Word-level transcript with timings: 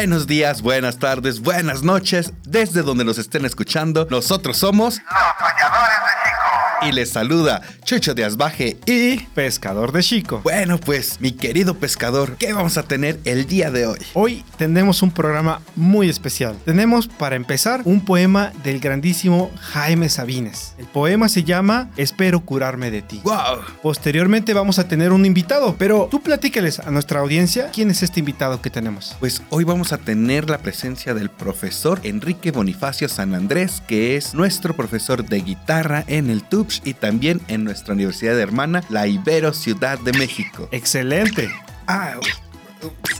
Buenos 0.00 0.26
días, 0.26 0.62
buenas 0.62 0.98
tardes, 0.98 1.40
buenas 1.42 1.82
noches, 1.82 2.32
desde 2.46 2.80
donde 2.80 3.04
nos 3.04 3.18
estén 3.18 3.44
escuchando. 3.44 4.08
Nosotros 4.10 4.56
somos 4.56 4.96
Los 4.96 5.04
soñadores 5.38 5.98
de 5.98 6.30
Chico. 6.30 6.86
y 6.88 6.92
les 6.92 7.10
saluda 7.12 7.60
Chucho 7.90 8.14
de 8.14 8.24
Asbaje 8.24 8.76
y 8.86 9.18
Pescador 9.34 9.90
de 9.90 10.00
Chico. 10.04 10.42
bueno, 10.44 10.78
pues 10.78 11.20
mi 11.20 11.32
querido 11.32 11.74
pescador, 11.74 12.36
¿qué 12.36 12.52
vamos 12.52 12.78
a 12.78 12.84
tener 12.84 13.18
el 13.24 13.48
día 13.48 13.72
de 13.72 13.84
hoy? 13.84 13.98
Hoy 14.14 14.44
tenemos 14.58 15.02
un 15.02 15.10
programa 15.10 15.60
muy 15.74 16.08
especial. 16.08 16.56
Tenemos 16.64 17.08
para 17.08 17.34
empezar 17.34 17.82
un 17.84 18.04
poema 18.04 18.52
del 18.62 18.78
grandísimo 18.78 19.50
Jaime 19.58 20.08
Sabines. 20.08 20.74
El 20.78 20.86
poema 20.86 21.28
se 21.28 21.42
llama 21.42 21.90
Espero 21.96 22.38
curarme 22.38 22.92
de 22.92 23.02
ti. 23.02 23.22
¡Wow! 23.24 23.58
Posteriormente 23.82 24.54
vamos 24.54 24.78
a 24.78 24.86
tener 24.86 25.10
un 25.10 25.26
invitado, 25.26 25.74
pero 25.76 26.06
tú 26.08 26.22
platícales 26.22 26.78
a 26.78 26.92
nuestra 26.92 27.18
audiencia 27.18 27.72
quién 27.72 27.90
es 27.90 28.04
este 28.04 28.20
invitado 28.20 28.62
que 28.62 28.70
tenemos. 28.70 29.16
Pues 29.18 29.42
hoy 29.50 29.64
vamos 29.64 29.92
a 29.92 29.98
tener 29.98 30.48
la 30.48 30.58
presencia 30.58 31.12
del 31.12 31.28
profesor 31.28 31.98
Enrique 32.04 32.52
Bonifacio 32.52 33.08
San 33.08 33.34
Andrés, 33.34 33.82
que 33.88 34.16
es 34.16 34.32
nuestro 34.32 34.76
profesor 34.76 35.24
de 35.24 35.40
guitarra 35.40 36.04
en 36.06 36.30
el 36.30 36.44
TUPS 36.44 36.82
y 36.84 36.94
también 36.94 37.40
en 37.48 37.64
nuestra 37.80 37.94
universidad 37.94 38.38
hermana, 38.38 38.84
la 38.90 39.06
Ibero 39.06 39.54
Ciudad 39.54 39.98
de 39.98 40.12
México. 40.12 40.68
Excelente. 40.70 41.50
Ah, 41.86 42.16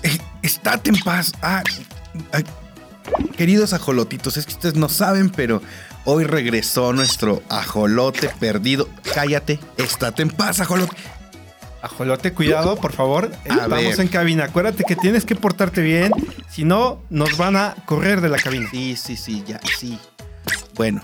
eh, 0.03 0.19
estate 0.43 0.91
en 0.91 0.97
paz. 0.97 1.33
Ah, 1.41 1.63
ah, 2.35 2.43
queridos 3.39 3.73
ajolotitos, 3.73 4.37
es 4.37 4.45
que 4.45 4.53
ustedes 4.53 4.75
no 4.75 4.91
saben, 4.91 5.31
pero 5.31 5.63
hoy 6.05 6.25
regresó 6.25 6.93
nuestro 6.93 7.43
ajolote 7.49 8.29
perdido. 8.39 8.87
Cállate, 9.15 9.59
estate 9.79 10.21
en 10.23 10.29
paz, 10.29 10.61
ajolote. 10.61 10.95
Ajolote, 11.81 12.35
cuidado, 12.35 12.77
por 12.77 12.93
favor. 12.93 13.33
A 13.49 13.55
Estamos 13.55 13.71
ver. 13.71 14.01
en 14.01 14.09
cabina. 14.09 14.45
Acuérdate 14.45 14.85
que 14.85 14.95
tienes 14.95 15.25
que 15.25 15.37
portarte 15.37 15.81
bien. 15.81 16.13
Si 16.51 16.65
no, 16.65 17.01
nos 17.09 17.39
van 17.39 17.57
a 17.57 17.77
correr 17.87 18.21
de 18.21 18.29
la 18.29 18.37
cabina. 18.37 18.69
Sí, 18.71 18.95
sí, 18.97 19.17
sí, 19.17 19.43
ya, 19.47 19.59
sí. 19.79 19.99
Bueno. 20.75 21.03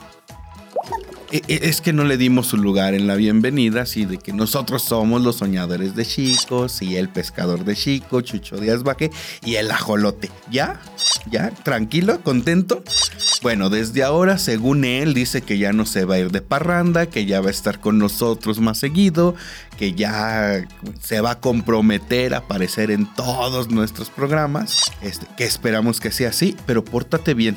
E- 1.32 1.42
e- 1.48 1.68
Es 1.68 1.80
que 1.80 1.92
no 1.92 2.04
le 2.04 2.16
dimos 2.16 2.46
su 2.48 2.56
lugar 2.56 2.94
en 2.94 3.06
la 3.06 3.16
bienvenida, 3.16 3.82
así 3.82 4.04
de 4.04 4.18
que 4.18 4.32
nosotros 4.32 4.82
somos 4.82 5.22
los 5.22 5.36
soñadores 5.36 5.94
de 5.94 6.04
chicos 6.04 6.82
y 6.82 6.96
el 6.96 7.08
pescador 7.08 7.64
de 7.64 7.74
chico, 7.74 8.20
Chucho 8.20 8.56
Díaz 8.56 8.82
Baque 8.82 9.10
y 9.44 9.56
el 9.56 9.70
ajolote. 9.70 10.30
¿Ya? 10.50 10.80
¿Ya? 11.30 11.50
¿Tranquilo? 11.50 12.20
¿Contento? 12.22 12.82
Bueno, 13.42 13.70
desde 13.70 14.02
ahora, 14.02 14.38
según 14.38 14.84
él, 14.84 15.14
dice 15.14 15.42
que 15.42 15.58
ya 15.58 15.72
no 15.72 15.86
se 15.86 16.04
va 16.04 16.16
a 16.16 16.18
ir 16.18 16.30
de 16.30 16.42
parranda, 16.42 17.06
que 17.06 17.26
ya 17.26 17.40
va 17.40 17.48
a 17.48 17.50
estar 17.52 17.80
con 17.80 17.98
nosotros 17.98 18.60
más 18.60 18.78
seguido, 18.78 19.34
que 19.76 19.92
ya 19.92 20.64
se 21.00 21.20
va 21.20 21.32
a 21.32 21.40
comprometer 21.40 22.34
a 22.34 22.38
aparecer 22.38 22.90
en 22.90 23.06
todos 23.14 23.70
nuestros 23.70 24.10
programas. 24.10 24.90
Este, 25.02 25.26
que 25.36 25.44
esperamos 25.44 26.00
que 26.00 26.10
sea 26.10 26.30
así, 26.30 26.56
pero 26.66 26.84
pórtate 26.84 27.34
bien. 27.34 27.56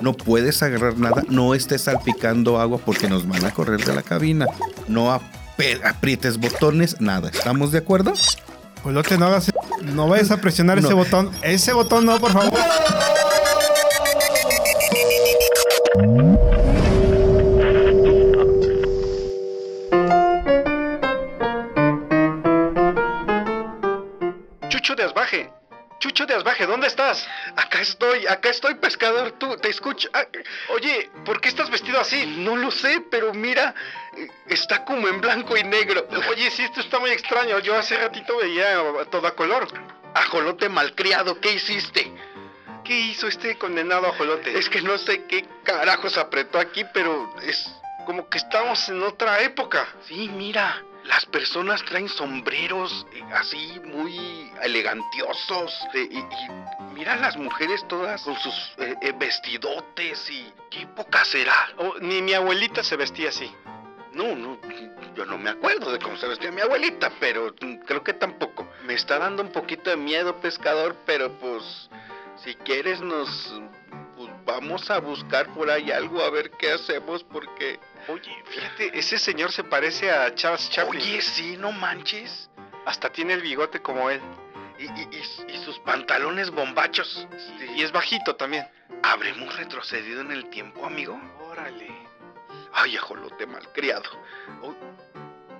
No 0.00 0.12
puedes 0.12 0.62
agarrar 0.62 0.98
nada, 0.98 1.24
no 1.28 1.54
estés 1.54 1.82
salpicando 1.82 2.60
agua 2.60 2.78
porque 2.84 3.08
nos 3.08 3.26
van 3.26 3.44
a 3.44 3.50
correr 3.50 3.84
de 3.84 3.94
la 3.94 4.02
cabina. 4.02 4.46
No 4.88 5.12
aprietes 5.12 6.38
botones, 6.38 7.00
nada. 7.00 7.30
¿Estamos 7.30 7.72
de 7.72 7.78
acuerdo? 7.78 8.12
Ajolote, 8.78 9.18
no 9.18 9.26
hagas. 9.26 9.52
No 9.82 10.08
vayas 10.08 10.30
a 10.30 10.36
presionar 10.36 10.78
ese 10.78 10.94
botón. 10.94 11.30
Ese 11.42 11.72
botón 11.72 12.06
no, 12.06 12.20
por 12.20 12.32
favor. 12.32 12.52
Asbaje, 26.36 26.66
¿dónde 26.66 26.86
estás? 26.86 27.26
Acá 27.56 27.80
estoy, 27.80 28.26
acá 28.26 28.50
estoy, 28.50 28.74
pescador. 28.76 29.32
Tú, 29.32 29.56
te 29.56 29.68
escucho. 29.68 30.08
Ah, 30.12 30.24
Oye, 30.70 31.10
¿por 31.24 31.40
qué 31.40 31.48
estás 31.48 31.70
vestido 31.70 32.00
así? 32.00 32.26
no 32.26 32.56
lo 32.56 32.70
sé, 32.70 33.02
pero 33.10 33.32
mira, 33.32 33.74
está 34.46 34.84
como 34.84 35.08
en 35.08 35.20
blanco 35.20 35.56
y 35.56 35.64
negro. 35.64 36.06
Oye, 36.30 36.50
sí, 36.50 36.62
esto 36.62 36.80
está 36.80 36.98
muy 36.98 37.10
extraño. 37.10 37.58
Yo 37.60 37.76
hace 37.76 37.96
ratito 37.96 38.36
veía 38.36 38.76
todo 39.10 39.26
a 39.26 39.34
color. 39.34 39.66
Ajolote 40.14 40.68
malcriado, 40.68 41.40
¿qué 41.40 41.52
hiciste? 41.52 42.10
¿Qué 42.84 42.94
hizo 42.94 43.26
este 43.26 43.58
condenado 43.58 44.06
ajolote? 44.06 44.56
Es 44.58 44.68
que 44.68 44.80
no 44.80 44.96
sé 44.98 45.24
qué 45.24 45.44
carajos 45.64 46.16
apretó 46.16 46.58
aquí, 46.58 46.84
pero 46.94 47.34
es. 47.42 47.68
como 48.06 48.28
que 48.28 48.38
estamos 48.38 48.88
en 48.88 49.02
otra 49.02 49.40
época. 49.42 49.86
Sí, 50.06 50.30
mira, 50.32 50.82
las 51.06 51.24
personas 51.26 51.84
traen 51.84 52.08
sombreros 52.08 53.06
eh, 53.12 53.22
así 53.32 53.80
muy 53.84 54.50
elegantiosos. 54.62 55.72
eh, 55.94 56.08
y, 56.10 56.18
y 56.18 56.94
mira 56.94 57.16
las 57.16 57.36
mujeres 57.36 57.86
todas 57.88 58.22
con 58.22 58.36
sus 58.36 58.54
eh, 58.78 58.94
eh, 59.00 59.12
vestidotes 59.16 60.30
y. 60.30 60.52
¿Qué 60.70 60.82
época 60.82 61.24
será? 61.24 61.54
Oh, 61.78 61.94
ni 62.00 62.22
mi 62.22 62.32
abuelita 62.34 62.82
se 62.82 62.96
vestía 62.96 63.28
así. 63.28 63.50
No, 64.12 64.34
no, 64.34 64.58
yo 65.14 65.26
no 65.26 65.36
me 65.38 65.50
acuerdo 65.50 65.92
de 65.92 65.98
cómo 65.98 66.16
se 66.16 66.26
vestía 66.26 66.50
mi 66.50 66.62
abuelita, 66.62 67.12
pero 67.20 67.54
mm, 67.60 67.76
creo 67.86 68.02
que 68.02 68.14
tampoco. 68.14 68.66
Me 68.84 68.94
está 68.94 69.18
dando 69.18 69.42
un 69.42 69.52
poquito 69.52 69.90
de 69.90 69.96
miedo, 69.96 70.40
pescador, 70.40 70.96
pero 71.06 71.30
pues 71.38 71.62
si 72.42 72.54
quieres 72.56 73.00
nos 73.00 73.28
pues, 74.16 74.30
vamos 74.44 74.90
a 74.90 74.98
buscar 75.00 75.52
por 75.54 75.70
ahí 75.70 75.90
algo 75.90 76.22
a 76.22 76.30
ver 76.30 76.50
qué 76.52 76.72
hacemos 76.72 77.22
porque 77.24 77.78
Oye, 78.08 78.42
fíjate, 78.46 78.98
ese 78.98 79.18
señor 79.18 79.52
se 79.52 79.64
parece 79.64 80.10
a 80.10 80.34
Charles 80.34 80.70
Chaplin. 80.70 81.00
Oye, 81.02 81.20
sí, 81.22 81.56
no 81.56 81.72
manches. 81.72 82.48
Hasta 82.84 83.10
tiene 83.10 83.34
el 83.34 83.42
bigote 83.42 83.80
como 83.82 84.10
él. 84.10 84.20
Y, 84.78 84.84
y- 84.84 85.08
y- 85.10 85.52
y 85.54 85.64
sus 85.64 85.78
pantalones 85.80 86.50
bombachos. 86.50 87.26
Sí. 87.58 87.66
Y 87.76 87.82
es 87.82 87.92
bajito 87.92 88.36
también. 88.36 88.66
¿Habremos 89.02 89.56
retrocedido 89.56 90.20
en 90.20 90.30
el 90.32 90.48
tiempo, 90.50 90.84
amigo? 90.86 91.18
Órale. 91.40 91.90
Ay, 92.72 92.96
ajolote 92.96 93.46
malcriado. 93.46 94.08
O- 94.62 94.76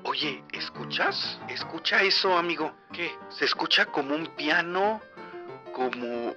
oye, 0.05 0.45
¿escuchas? 0.53 1.39
Escucha 1.49 2.03
eso, 2.03 2.37
amigo. 2.37 2.77
¿Qué? 2.93 3.11
Se 3.31 3.45
escucha 3.47 3.87
como 3.87 4.15
un 4.15 4.27
piano, 4.37 5.01
como... 5.73 6.35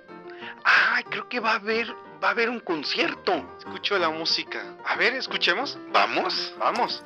Ay, 0.63 1.03
creo 1.03 1.27
que 1.29 1.39
va 1.41 1.51
a 1.51 1.55
haber, 1.55 1.93
va 2.21 2.29
a 2.29 2.31
haber 2.31 2.49
un 2.49 2.59
concierto. 2.59 3.57
Escucho 3.59 3.97
la 3.97 4.09
música. 4.09 4.61
A 4.85 4.95
ver, 4.95 5.13
escuchemos. 5.13 5.77
¿Vamos? 5.91 6.53
Vamos. 6.59 7.03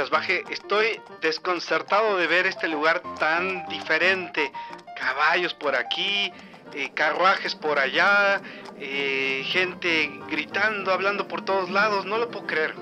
Asbaje, 0.00 0.44
estoy 0.50 1.00
desconcertado 1.20 2.16
de 2.16 2.26
ver 2.26 2.46
este 2.46 2.68
lugar 2.68 3.02
tan 3.18 3.68
diferente. 3.68 4.50
Caballos 4.96 5.52
por 5.54 5.76
aquí, 5.76 6.32
eh, 6.72 6.90
carruajes 6.94 7.54
por 7.54 7.78
allá, 7.78 8.40
eh, 8.78 9.42
gente 9.46 10.10
gritando, 10.28 10.92
hablando 10.92 11.28
por 11.28 11.44
todos 11.44 11.70
lados. 11.70 12.06
No 12.06 12.16
lo 12.18 12.30
puedo 12.30 12.46
creer. 12.46 12.74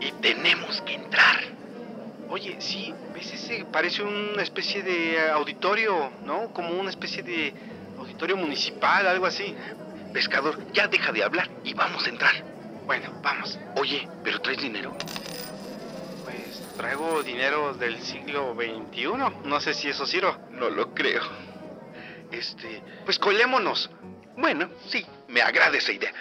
Y 0.00 0.12
tenemos 0.12 0.80
que 0.82 0.94
entrar. 0.94 1.61
Oye, 2.32 2.56
sí, 2.60 2.94
¿ves 3.12 3.30
ese? 3.34 3.66
Parece 3.70 4.02
una 4.02 4.42
especie 4.42 4.82
de 4.82 5.20
auditorio, 5.32 6.10
¿no? 6.24 6.50
Como 6.54 6.70
una 6.70 6.88
especie 6.88 7.22
de 7.22 7.52
auditorio 7.98 8.38
municipal, 8.38 9.06
algo 9.06 9.26
así. 9.26 9.54
Pescador, 10.14 10.58
ya 10.72 10.88
deja 10.88 11.12
de 11.12 11.22
hablar 11.22 11.50
y 11.62 11.74
vamos 11.74 12.06
a 12.06 12.08
entrar. 12.08 12.32
Bueno, 12.86 13.12
vamos. 13.22 13.58
Oye, 13.76 14.08
¿pero 14.24 14.40
traes 14.40 14.62
dinero? 14.62 14.96
Pues 16.24 16.62
traigo 16.78 17.22
dinero 17.22 17.74
del 17.74 18.00
siglo 18.00 18.54
XXI. 18.54 19.08
No 19.44 19.60
sé 19.60 19.74
si 19.74 19.90
eso 19.90 20.06
sirva. 20.06 20.38
No 20.52 20.70
lo 20.70 20.94
creo. 20.94 21.20
Este... 22.30 22.82
Pues 23.04 23.18
colémonos. 23.18 23.90
Bueno, 24.38 24.70
sí, 24.88 25.04
me 25.28 25.42
agrada 25.42 25.76
esa 25.76 25.92
idea. 25.92 26.14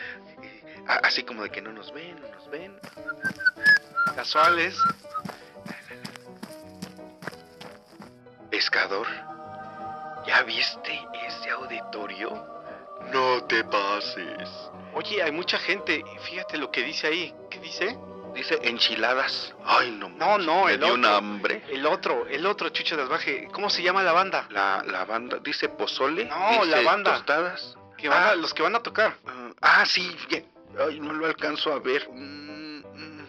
Eh, 0.43 0.83
Así 1.03 1.23
como 1.23 1.43
de 1.43 1.51
que 1.51 1.61
no 1.61 1.71
nos 1.71 1.93
ven, 1.93 2.19
no 2.19 2.27
nos 2.27 2.49
ven. 2.49 2.77
Casuales. 4.13 4.75
Pescador, 8.51 9.07
¿ya 10.27 10.43
viste 10.43 11.01
ese 11.25 11.49
auditorio? 11.51 12.29
No 13.11 13.43
te 13.45 13.63
pases. 13.63 14.49
Oye, 14.93 15.23
hay 15.23 15.31
mucha 15.31 15.57
gente. 15.57 16.03
Fíjate 16.29 16.57
lo 16.57 16.69
que 16.69 16.83
dice 16.83 17.07
ahí. 17.07 17.33
¿Qué 17.49 17.59
dice? 17.59 17.97
Dice 18.35 18.59
enchiladas. 18.63 19.53
Ay, 19.65 19.91
no. 19.91 20.09
No, 20.09 20.37
no, 20.37 20.65
me 20.65 20.73
el 20.73 20.79
dio 20.79 20.93
un 20.93 21.03
otro. 21.05 21.17
hambre. 21.17 21.63
El 21.69 21.85
otro, 21.85 22.27
el 22.27 22.45
otro 22.45 22.69
Chucho 22.69 22.95
de 22.97 23.03
Asbaje. 23.03 23.47
¿Cómo 23.53 23.69
se 23.69 23.81
llama 23.81 24.03
la 24.03 24.11
banda? 24.11 24.45
La, 24.49 24.83
la 24.85 25.05
banda 25.05 25.37
dice 25.41 25.69
pozole. 25.69 26.25
No, 26.25 26.49
dice 26.63 26.65
la 26.67 26.81
banda. 26.81 27.13
Tostadas. 27.15 27.75
Que 27.97 28.09
van 28.09 28.21
a- 28.23 28.29
Ah. 28.31 28.35
los 28.35 28.53
que 28.53 28.63
van 28.63 28.75
a 28.75 28.79
tocar. 28.83 29.15
Ah, 29.25 29.49
ah, 29.61 29.85
sí. 29.85 30.15
Ay, 30.79 30.99
no 30.99 31.13
lo 31.13 31.25
alcanzo 31.25 31.71
a 31.73 31.79
ver. 31.79 32.07
Mm, 32.09 32.83
mm. 32.85 33.27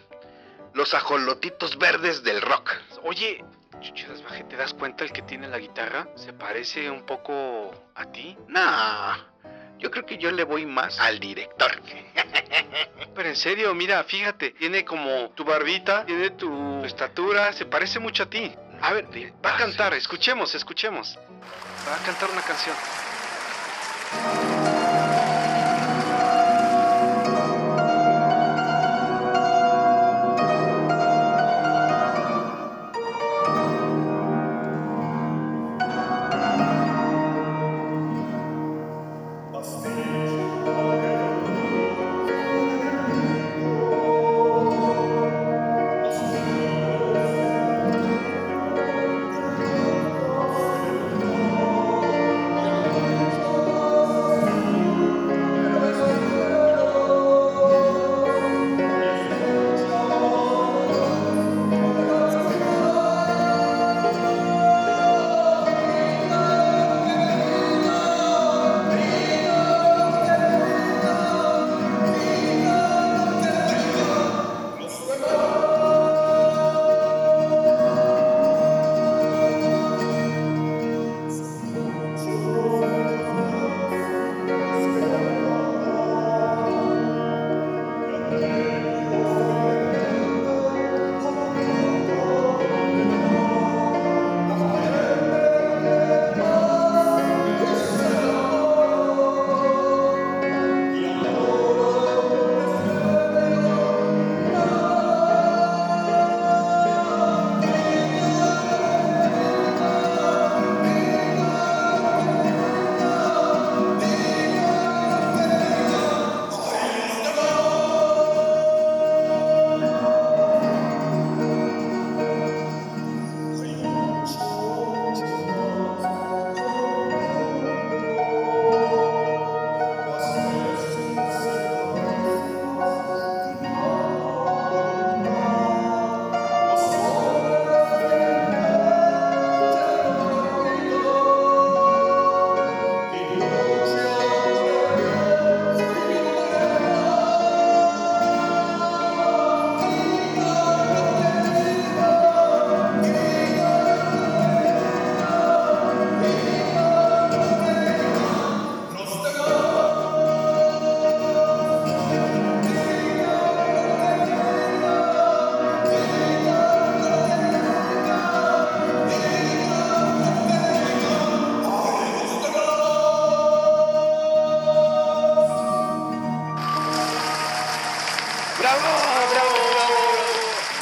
Los 0.74 0.94
ajolotitos 0.94 1.78
verdes 1.78 2.22
del 2.22 2.40
rock. 2.42 2.70
Oye, 3.04 3.44
Chucho 3.82 4.06
de 4.08 4.14
Asbaje, 4.14 4.44
¿te 4.44 4.56
das 4.56 4.72
cuenta 4.74 5.02
el 5.04 5.12
que 5.12 5.22
tiene 5.22 5.48
la 5.48 5.58
guitarra? 5.58 6.06
¿Se 6.14 6.32
parece 6.32 6.88
un 6.88 7.04
poco 7.04 7.72
a 7.96 8.04
ti? 8.06 8.36
Nah, 8.46 9.16
yo 9.78 9.90
creo 9.90 10.06
que 10.06 10.18
yo 10.18 10.30
le 10.30 10.44
voy 10.44 10.66
más 10.66 11.00
al 11.00 11.18
director. 11.18 11.72
Pero 13.14 13.28
en 13.28 13.36
serio, 13.36 13.74
mira, 13.74 14.04
fíjate, 14.04 14.52
tiene 14.52 14.84
como 14.84 15.30
tu 15.30 15.44
barbita, 15.44 16.06
tiene 16.06 16.30
tu 16.30 16.84
estatura, 16.84 17.52
se 17.52 17.66
parece 17.66 17.98
mucho 17.98 18.22
a 18.22 18.26
ti. 18.26 18.54
A 18.80 18.92
ver, 18.92 19.06
va 19.44 19.54
a 19.54 19.58
cantar, 19.58 19.94
escuchemos, 19.94 20.54
escuchemos. 20.54 21.18
Va 21.88 21.96
a 21.96 22.04
cantar 22.04 22.30
una 22.30 22.42
canción. 22.42 22.76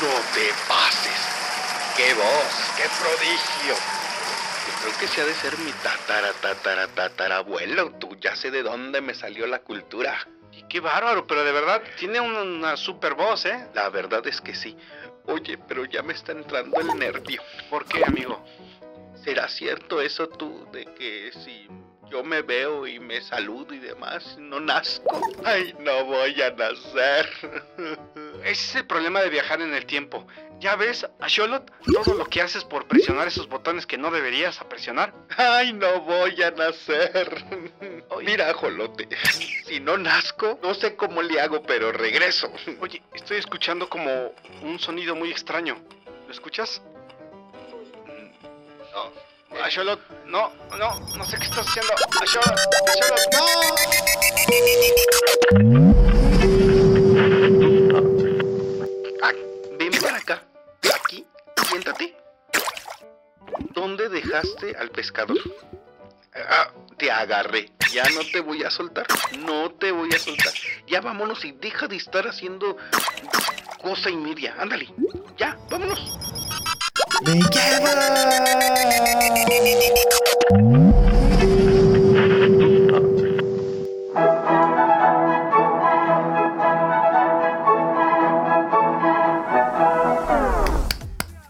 No 0.01 0.15
te 0.35 0.53
pases. 0.69 1.21
¡Qué 1.97 2.15
voz! 2.15 2.73
¡Qué 2.77 2.85
prodigio! 3.01 3.75
Yo 4.67 4.73
creo 4.83 4.99
que 4.99 5.09
se 5.09 5.21
ha 5.21 5.25
de 5.25 5.35
ser 5.35 5.59
mi 5.59 5.73
tatara, 5.73 6.33
tatara, 6.41 6.87
tatarabuelo. 6.89 7.93
Tú 7.93 8.17
ya 8.21 8.37
sé 8.37 8.51
de 8.51 8.63
dónde 8.63 9.01
me 9.01 9.15
salió 9.15 9.47
la 9.47 9.59
cultura. 9.61 10.27
Y 10.53 10.63
qué 10.65 10.81
bárbaro, 10.81 11.27
pero 11.27 11.45
de 11.45 11.53
verdad 11.53 11.83
tiene 11.99 12.21
una, 12.21 12.43
una 12.43 12.77
super 12.77 13.15
voz, 13.15 13.45
¿eh? 13.47 13.69
La 13.75 13.89
verdad 13.89 14.27
es 14.27 14.41
que 14.41 14.55
sí. 14.55 14.77
Oye, 15.27 15.59
pero 15.59 15.85
ya 15.85 16.03
me 16.03 16.13
está 16.13 16.33
entrando 16.33 16.81
el 16.81 16.99
nervio. 16.99 17.43
¿Por 17.69 17.85
qué, 17.85 18.05
amigo? 18.05 18.45
¿Será 19.23 19.49
cierto 19.49 20.01
eso 20.01 20.29
tú 20.29 20.67
de 20.73 20.87
que 20.87 21.31
si 21.45 21.69
yo 22.11 22.25
me 22.25 22.43
veo 22.43 22.87
y 22.87 22.99
me 22.99 23.21
saludo 23.21 23.73
y 23.73 23.79
demás, 23.79 24.37
no 24.39 24.61
nazco? 24.61 25.21
Ay, 25.45 25.75
no 25.79 26.05
voy 26.05 26.41
a 26.43 26.51
nacer. 26.51 27.29
Ese 28.43 28.51
es 28.51 28.75
el 28.75 28.87
problema 28.87 29.21
de 29.21 29.31
viajar 29.31 29.61
en 29.61 29.73
el 29.73 29.87
tiempo. 29.87 30.27
Ya 30.59 30.77
ves, 30.77 31.07
a 31.21 31.29
Sholot, 31.29 31.73
todo 31.87 32.15
lo 32.15 32.27
que 32.27 32.43
haces 32.43 32.65
por 32.65 32.87
presionar 32.87 33.27
esos 33.29 33.49
botones 33.49 33.87
que 33.87 33.97
no 33.97 34.11
deberías 34.11 34.61
a 34.61 34.69
presionar. 34.69 35.15
Ay, 35.37 35.73
no 35.73 36.03
voy 36.03 36.43
a 36.43 36.51
nacer. 36.51 37.45
Mira, 38.23 38.53
Jolote, 38.53 39.09
si 39.65 39.81
no 39.81 39.97
nazco, 39.97 40.59
no 40.63 40.75
sé 40.75 40.97
cómo 40.97 41.23
le 41.23 41.41
hago, 41.41 41.63
pero 41.63 41.93
regreso. 41.93 42.53
Oye, 42.81 43.03
estoy 43.15 43.39
escuchando 43.39 43.89
como 43.89 44.35
un 44.63 44.79
sonido 44.79 45.15
muy 45.15 45.31
extraño. 45.31 45.79
¿Lo 46.27 46.33
escuchas? 46.33 46.83
No. 48.93 49.30
Asholot, 49.59 50.01
no, 50.27 50.53
no, 50.79 51.01
no 51.17 51.25
sé 51.25 51.37
qué 51.37 51.45
estás 51.45 51.67
haciendo. 51.67 51.93
Asholot, 52.23 52.59
Asholot, 52.89 54.31
Ah, 59.23 59.33
ven 59.79 59.91
para 60.01 60.17
acá. 60.19 60.43
Aquí, 60.95 61.27
siéntate. 61.69 62.17
¿Dónde 63.75 64.09
dejaste 64.09 64.77
al 64.77 64.91
pescador? 64.91 65.39
Ah, 66.35 66.71
te 66.97 67.11
agarré. 67.11 67.71
Ya 67.93 68.05
no 68.15 68.21
te 68.33 68.41
voy 68.41 68.63
a 68.63 68.71
soltar. 68.71 69.07
No 69.41 69.71
te 69.73 69.91
voy 69.91 70.11
a 70.15 70.19
soltar. 70.19 70.53
Ya 70.87 71.01
vámonos 71.01 71.45
y 71.45 71.53
deja 71.53 71.89
de 71.89 71.97
estar 71.97 72.27
haciendo 72.27 72.77
cosa 73.83 74.11
y 74.11 74.17
media. 74.17 74.55
Ándale. 74.59 74.89
Ya, 75.37 75.59
vámonos. 75.69 76.30
¡Me 77.27 77.35
lleva! 77.35 77.91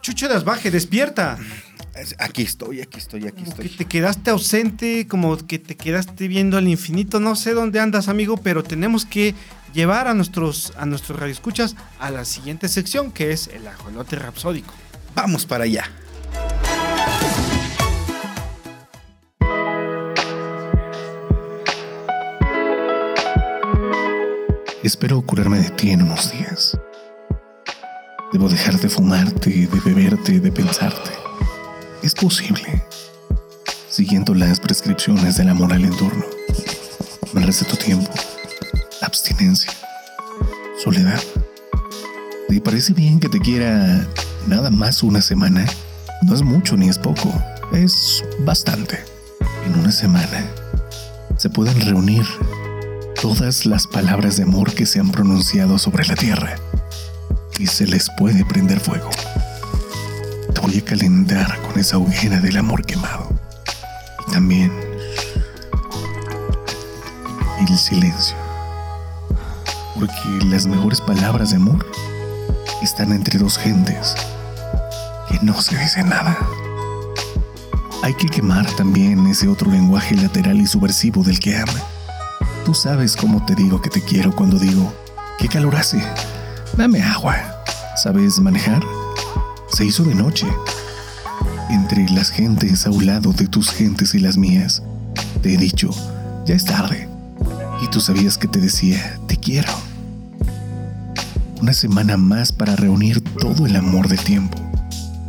Chucho 0.01 0.29
de 0.29 0.35
Asbaje, 0.35 0.71
despierta. 0.71 1.39
Aquí 2.19 2.43
estoy, 2.43 2.81
aquí 2.81 2.99
estoy, 2.99 3.27
aquí 3.27 3.45
Como 3.45 3.57
que 3.57 3.63
estoy. 3.63 3.77
te 3.77 3.85
quedaste 3.85 4.31
ausente, 4.31 5.07
como 5.07 5.37
que 5.37 5.59
te 5.59 5.77
quedaste 5.77 6.29
viendo 6.29 6.57
al 6.57 6.67
infinito. 6.67 7.21
No 7.21 7.37
sé 7.37 7.53
dónde 7.53 7.79
andas, 7.79 8.09
amigo, 8.09 8.39
pero 8.39 8.63
tenemos 8.63 9.05
que 9.05 9.35
llevar 9.75 10.09
a 10.09 10.15
nuestros, 10.15 10.73
a 10.79 10.87
nuestros 10.87 11.19
radioescuchas 11.21 11.77
a 11.99 12.11
la 12.11 12.25
siguiente 12.25 12.69
sección, 12.69 13.13
que 13.13 13.33
es 13.33 13.49
el 13.49 13.67
ajolote 13.69 14.17
rapsódico. 14.17 14.73
Vamos 15.15 15.45
para 15.47 15.65
allá. 15.65 15.85
Espero 24.83 25.21
curarme 25.23 25.59
de 25.59 25.71
ti 25.71 25.91
en 25.91 26.03
unos 26.03 26.33
días. 26.33 26.79
Debo 28.33 28.49
dejar 28.49 28.79
de 28.79 28.89
fumarte, 28.89 29.51
de 29.51 29.81
beberte, 29.85 30.41
de 30.41 30.51
pensarte. 30.51 31.11
Es 32.03 32.15
posible. 32.15 32.83
Siguiendo 33.89 34.35
las 34.35 34.59
prescripciones 34.59 35.37
de 35.37 35.45
la 35.45 35.55
moral 35.55 35.85
en 35.85 35.97
turno. 35.97 36.25
Me 37.33 37.43
receto 37.43 37.77
tiempo, 37.77 38.11
abstinencia, 39.03 39.73
soledad. 40.83 41.21
¿Te 42.49 42.61
parece 42.61 42.93
bien 42.93 43.21
que 43.21 43.29
te 43.29 43.39
quiera 43.39 44.07
nada 44.47 44.71
más 44.71 45.03
una 45.03 45.23
semana? 45.23 45.67
No 46.23 46.35
es 46.35 46.43
mucho 46.43 46.77
ni 46.77 46.89
es 46.89 46.99
poco, 46.99 47.33
es 47.73 48.25
bastante. 48.41 49.05
En 49.67 49.79
una 49.79 49.93
semana 49.93 50.45
se 51.37 51.51
pueden 51.51 51.81
reunir 51.81 52.25
todas 53.21 53.67
las 53.67 53.87
palabras 53.87 54.37
de 54.37 54.45
amor 54.45 54.75
que 54.75 54.87
se 54.87 55.01
han 55.01 55.11
pronunciado 55.11 55.79
sobre 55.79 56.07
la 56.07 56.15
tierra 56.15 56.57
y 57.59 57.67
se 57.67 57.87
les 57.87 58.11
puede 58.19 58.45
prender 58.45 58.81
fuego. 58.81 59.11
Te 60.55 60.61
voy 60.61 60.79
a 60.79 60.85
calentar 60.85 61.61
con 61.63 61.79
esa 61.79 61.99
hoguera 61.99 62.41
del 62.41 62.57
amor 62.57 62.85
quemado. 62.85 63.29
Y 64.27 64.33
también 64.33 64.73
el 67.69 67.79
silencio. 67.79 68.37
Porque 69.95 70.47
las 70.47 70.67
mejores 70.67 71.01
palabras 71.01 71.51
de 71.51 71.57
amor 71.57 71.87
están 72.83 73.13
entre 73.13 73.39
dos 73.39 73.59
gentes 73.59 74.15
que 75.29 75.39
no 75.43 75.61
se 75.61 75.77
dicen 75.77 76.09
nada. 76.09 76.37
Hay 78.03 78.15
que 78.15 78.29
quemar 78.29 78.67
también 78.77 79.27
ese 79.27 79.49
otro 79.49 79.71
lenguaje 79.71 80.17
lateral 80.17 80.61
y 80.61 80.67
subversivo 80.67 81.23
del 81.23 81.39
que 81.39 81.57
ama. 81.57 81.81
Tú 82.65 82.75
sabes 82.75 83.17
cómo 83.17 83.45
te 83.45 83.55
digo 83.55 83.81
que 83.81 83.91
te 83.91 84.03
quiero 84.03 84.35
cuando 84.35 84.59
digo, 84.59 84.93
¿qué 85.39 85.49
calor 85.49 85.77
hace? 85.77 86.03
Dame 86.77 87.03
agua. 87.03 87.37
¿Sabes 88.03 88.41
manejar? 88.41 88.83
Se 89.69 89.85
hizo 89.85 90.05
de 90.05 90.15
noche. 90.15 90.47
Entre 91.69 92.09
las 92.09 92.31
gentes 92.31 92.87
a 92.87 92.91
un 92.91 93.07
lado 93.07 93.33
de 93.33 93.47
tus 93.47 93.71
gentes 93.71 94.15
y 94.15 94.19
las 94.19 94.37
mías, 94.37 94.83
te 95.43 95.55
he 95.55 95.57
dicho, 95.57 95.91
ya 96.47 96.55
es 96.55 96.65
tarde. 96.65 97.09
Y 97.83 97.89
tú 97.89 98.01
sabías 98.01 98.39
que 98.39 98.49
te 98.49 98.59
decía, 98.59 99.19
te 99.27 99.37
quiero. 99.37 99.90
Una 101.61 101.75
semana 101.75 102.17
más 102.17 102.53
para 102.53 102.75
reunir 102.75 103.21
todo 103.21 103.67
el 103.67 103.77
amor 103.77 104.09
del 104.09 104.21
tiempo, 104.21 104.57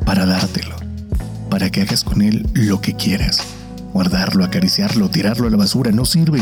para 0.05 0.25
dártelo, 0.25 0.77
para 1.49 1.69
que 1.69 1.81
hagas 1.81 2.05
con 2.05 2.21
él 2.21 2.47
lo 2.53 2.79
que 2.79 2.95
quieras. 2.95 3.45
Guardarlo, 3.91 4.45
acariciarlo, 4.45 5.09
tirarlo 5.09 5.47
a 5.47 5.51
la 5.51 5.57
basura 5.57 5.91
no 5.91 6.05
sirve. 6.05 6.41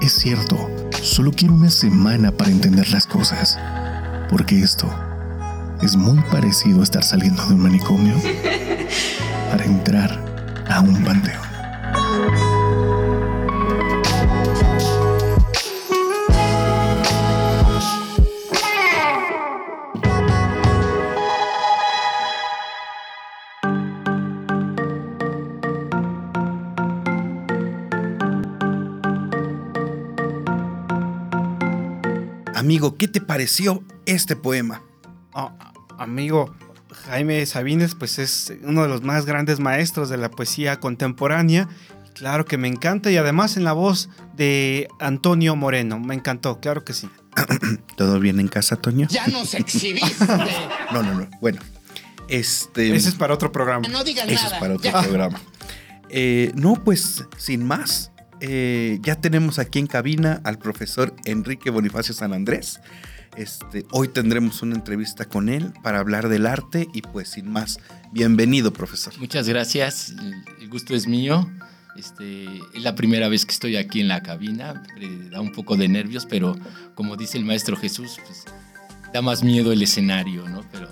Es 0.00 0.14
cierto, 0.14 0.56
solo 1.02 1.32
quiero 1.32 1.52
una 1.52 1.68
semana 1.68 2.32
para 2.32 2.50
entender 2.50 2.88
las 2.88 3.06
cosas. 3.06 3.58
Porque 4.30 4.62
esto 4.62 4.88
es 5.82 5.96
muy 5.96 6.18
parecido 6.30 6.80
a 6.80 6.84
estar 6.84 7.04
saliendo 7.04 7.44
de 7.46 7.54
un 7.54 7.60
manicomio 7.60 8.14
para 9.50 9.66
entrar 9.66 10.64
a 10.70 10.80
un 10.80 11.04
panteón. 11.04 11.45
Amigo, 32.66 32.96
¿qué 32.96 33.06
te 33.06 33.20
pareció 33.20 33.84
este 34.06 34.34
poema? 34.34 34.82
Oh, 35.34 35.52
amigo, 36.00 36.52
Jaime 37.04 37.46
Sabines, 37.46 37.94
pues 37.94 38.18
es 38.18 38.52
uno 38.64 38.82
de 38.82 38.88
los 38.88 39.02
más 39.02 39.24
grandes 39.24 39.60
maestros 39.60 40.08
de 40.08 40.16
la 40.16 40.32
poesía 40.32 40.80
contemporánea. 40.80 41.68
Claro 42.12 42.44
que 42.44 42.58
me 42.58 42.66
encanta 42.66 43.08
y 43.12 43.18
además 43.18 43.56
en 43.56 43.62
la 43.62 43.72
voz 43.72 44.08
de 44.34 44.88
Antonio 44.98 45.54
Moreno. 45.54 46.00
Me 46.00 46.16
encantó, 46.16 46.58
claro 46.58 46.82
que 46.84 46.92
sí. 46.92 47.08
¿Todo 47.96 48.18
bien 48.18 48.40
en 48.40 48.48
casa, 48.48 48.74
Toño? 48.74 49.06
Ya 49.10 49.28
nos 49.28 49.54
exhibiste. 49.54 50.26
No, 50.92 51.04
no, 51.04 51.14
no. 51.14 51.28
Bueno, 51.40 51.60
este. 52.26 52.96
Ese 52.96 53.10
es 53.10 53.14
para 53.14 53.32
otro 53.32 53.52
programa. 53.52 53.86
No 53.86 54.02
digas 54.02 54.26
Eso 54.28 54.42
nada. 54.42 54.56
es 54.56 54.60
para 54.60 54.74
otro 54.74 54.90
Ya. 54.90 55.02
programa. 55.02 55.40
Eh, 56.08 56.50
no, 56.56 56.74
pues, 56.82 57.24
sin 57.36 57.64
más, 57.64 58.10
eh, 58.40 58.98
ya 59.02 59.16
tenemos 59.16 59.58
aquí 59.58 59.78
en 59.78 59.86
cabina 59.86 60.40
al 60.44 60.58
profesor 60.58 61.14
Enrique 61.24 61.70
Bonifacio 61.70 62.14
San 62.14 62.32
Andrés. 62.32 62.80
Este, 63.36 63.84
hoy 63.90 64.08
tendremos 64.08 64.62
una 64.62 64.74
entrevista 64.76 65.26
con 65.26 65.48
él 65.48 65.72
para 65.82 65.98
hablar 65.98 66.28
del 66.28 66.46
arte 66.46 66.88
y 66.94 67.02
pues 67.02 67.28
sin 67.28 67.50
más, 67.50 67.78
bienvenido 68.12 68.72
profesor. 68.72 69.12
Muchas 69.18 69.48
gracias, 69.48 70.10
el- 70.60 70.68
gusto 70.68 70.94
es 70.94 71.06
mío. 71.06 71.48
Este, 71.96 72.44
es 72.74 72.82
la 72.82 72.94
primera 72.94 73.28
vez 73.28 73.46
que 73.46 73.52
estoy 73.52 73.76
aquí 73.76 74.00
en 74.00 74.08
la 74.08 74.22
cabina, 74.22 74.82
da 75.30 75.40
un 75.40 75.52
poco 75.52 75.76
de 75.76 75.88
nervios, 75.88 76.26
pero 76.26 76.54
como 76.94 77.16
dice 77.16 77.38
el 77.38 77.44
maestro 77.46 77.76
Jesús, 77.76 78.18
pues, 78.26 78.44
da 79.14 79.22
más 79.22 79.42
miedo 79.42 79.72
el 79.72 79.80
escenario, 79.82 80.46
¿no? 80.48 80.62
Pero 80.72 80.88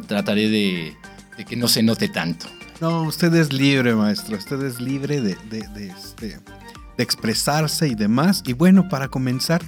trataré 0.00 0.48
de 0.50 1.44
que 1.46 1.56
no 1.56 1.68
se 1.68 1.82
note 1.82 2.08
tanto. 2.08 2.46
No, 2.80 3.02
usted 3.02 3.34
es 3.34 3.52
libre, 3.52 3.94
maestro, 3.94 4.36
usted 4.36 4.62
es 4.62 4.80
libre 4.80 5.20
de, 5.20 5.34
de- 5.50 5.66
de, 5.68 5.88
este, 5.88 6.38
de 6.96 7.02
expresarse 7.02 7.88
y 7.88 7.94
demás. 7.94 8.42
Y 8.46 8.52
bueno, 8.52 8.88
para 8.88 9.08
comenzar, 9.08 9.62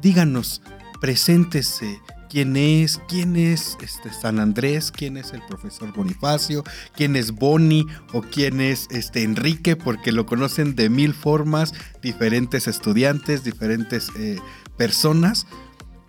díganos, 0.00 0.62
preséntese. 1.00 2.00
¿Quién 2.30 2.58
es? 2.58 3.00
¿Quién 3.08 3.36
es 3.36 3.78
este 3.80 4.12
San 4.12 4.38
Andrés? 4.38 4.92
¿Quién 4.92 5.16
es 5.16 5.32
el 5.32 5.40
profesor 5.46 5.94
Bonifacio? 5.94 6.62
¿Quién 6.94 7.16
es 7.16 7.32
Boni? 7.32 7.86
¿O 8.12 8.20
quién 8.20 8.60
es 8.60 8.86
este 8.90 9.22
Enrique? 9.22 9.76
Porque 9.76 10.12
lo 10.12 10.26
conocen 10.26 10.76
de 10.76 10.90
mil 10.90 11.14
formas, 11.14 11.72
diferentes 12.02 12.68
estudiantes, 12.68 13.44
diferentes 13.44 14.10
eh, 14.18 14.38
personas. 14.76 15.46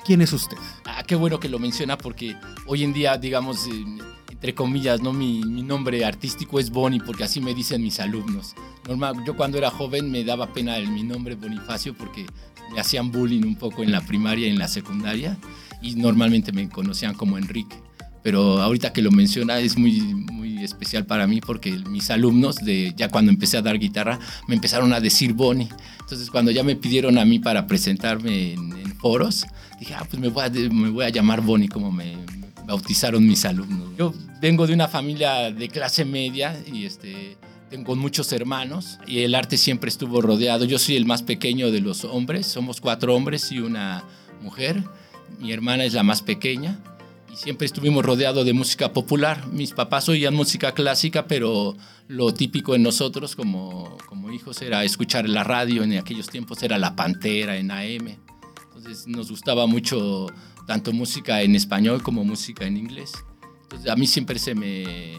¿Quién 0.06 0.20
es 0.22 0.34
usted? 0.34 0.58
Ah, 0.84 1.04
qué 1.08 1.16
bueno 1.16 1.40
que 1.40 1.48
lo 1.48 1.58
menciona 1.58 1.98
porque 1.98 2.36
hoy 2.68 2.84
en 2.84 2.92
día, 2.92 3.18
digamos, 3.18 3.66
eh, 3.68 3.86
entre 4.40 4.56
comillas, 4.56 5.02
¿no? 5.02 5.12
Mi, 5.12 5.44
mi 5.44 5.64
nombre 5.64 6.06
artístico 6.06 6.62
es 6.62 6.70
Boni 6.70 7.02
porque 7.02 7.26
así 7.26 7.42
me 7.42 7.54
dicen 7.54 7.84
mis 7.84 8.00
alumnos. 8.00 8.56
Normal, 8.88 9.16
yo 9.28 9.36
cuando 9.36 9.58
era 9.58 9.70
joven 9.70 10.10
me 10.10 10.24
daba 10.24 10.54
pena 10.54 10.78
el, 10.78 10.88
mi 10.88 11.04
nombre 11.04 11.36
Bonifacio 11.36 11.94
porque 11.94 12.26
me 12.74 12.80
hacían 12.80 13.12
bullying 13.12 13.44
un 13.44 13.56
poco 13.56 13.84
en 13.84 13.92
la 13.92 14.00
primaria 14.00 14.48
y 14.48 14.52
en 14.52 14.58
la 14.58 14.70
secundaria 14.70 15.38
y 15.82 15.96
normalmente 15.96 16.54
me 16.54 16.70
conocían 16.70 17.16
como 17.16 17.38
Enrique. 17.38 17.76
Pero 18.24 18.62
ahorita 18.62 18.94
que 18.94 19.02
lo 19.02 19.12
menciona 19.12 19.60
es 19.60 19.78
muy, 19.78 20.00
muy 20.00 20.64
especial 20.64 21.06
para 21.06 21.28
mí 21.28 21.42
porque 21.42 21.74
mis 21.90 22.10
alumnos, 22.10 22.56
de, 22.56 22.94
ya 22.96 23.10
cuando 23.10 23.32
empecé 23.32 23.58
a 23.58 23.62
dar 23.62 23.78
guitarra, 23.78 24.20
me 24.48 24.56
empezaron 24.56 24.94
a 24.94 25.02
decir 25.02 25.34
Boni. 25.34 25.68
Entonces 26.00 26.30
cuando 26.30 26.52
ya 26.52 26.64
me 26.64 26.78
pidieron 26.78 27.18
a 27.18 27.26
mí 27.26 27.40
para 27.40 27.68
presentarme 27.68 28.54
en, 28.54 28.72
en 28.72 28.96
foros, 28.96 29.46
dije, 29.82 29.96
ah, 29.96 30.06
pues 30.10 30.22
me 30.22 30.30
voy 30.30 30.46
a, 30.46 30.50
me 30.50 30.90
voy 30.92 31.04
a 31.04 31.10
llamar 31.10 31.42
Boni 31.42 31.68
como 31.68 31.92
me 31.92 32.16
bautizaron 32.66 33.28
mis 33.28 33.44
alumnos. 33.44 33.90
Yo 33.98 34.14
vengo 34.40 34.68
de 34.68 34.74
una 34.74 34.88
familia 34.88 35.52
de 35.52 35.68
clase 35.70 36.06
media 36.06 36.62
y 36.72 36.86
este, 36.86 37.38
tengo 37.70 37.96
muchos 37.96 38.32
hermanos 38.32 39.00
y 39.06 39.20
el 39.20 39.36
arte 39.36 39.58
siempre 39.58 39.90
estuvo 39.90 40.22
rodeado. 40.22 40.66
Yo 40.66 40.80
soy 40.80 40.96
el 40.96 41.06
más 41.06 41.24
pequeño 41.24 41.72
de 41.72 41.82
los 41.82 42.06
hombres, 42.06 42.48
somos 42.48 42.80
cuatro 42.82 43.16
hombres 43.16 43.52
y 43.52 43.60
una 43.60 44.04
mujer. 44.42 44.84
Mi 45.40 45.52
hermana 45.52 45.84
es 45.84 45.94
la 45.94 46.04
más 46.04 46.22
pequeña 46.22 46.80
y 47.32 47.36
siempre 47.36 47.66
estuvimos 47.66 48.06
rodeados 48.06 48.46
de 48.46 48.54
música 48.54 48.94
popular. 48.94 49.46
Mis 49.48 49.74
papás 49.74 50.10
oían 50.10 50.34
música 50.34 50.74
clásica, 50.74 51.28
pero 51.28 51.76
lo 52.08 52.34
típico 52.34 52.76
en 52.76 52.84
nosotros 52.84 53.36
como, 53.36 53.98
como 54.08 54.32
hijos 54.32 54.62
era 54.62 54.84
escuchar 54.84 55.28
la 55.28 55.44
radio. 55.44 55.84
En 55.84 55.98
aquellos 55.98 56.28
tiempos 56.28 56.64
era 56.64 56.78
La 56.78 56.96
Pantera 56.96 57.58
en 57.58 57.72
AM. 57.72 58.18
Entonces 58.68 59.08
nos 59.08 59.30
gustaba 59.30 59.68
mucho 59.68 60.28
tanto 60.66 60.94
música 60.94 61.42
en 61.42 61.56
español 61.56 62.02
como 62.02 62.24
música 62.24 62.66
en 62.66 62.78
inglés. 62.78 63.12
Entonces 63.70 63.90
a 63.90 63.96
mí 63.96 64.08
siempre 64.08 64.40
se 64.40 64.56
me 64.56 65.14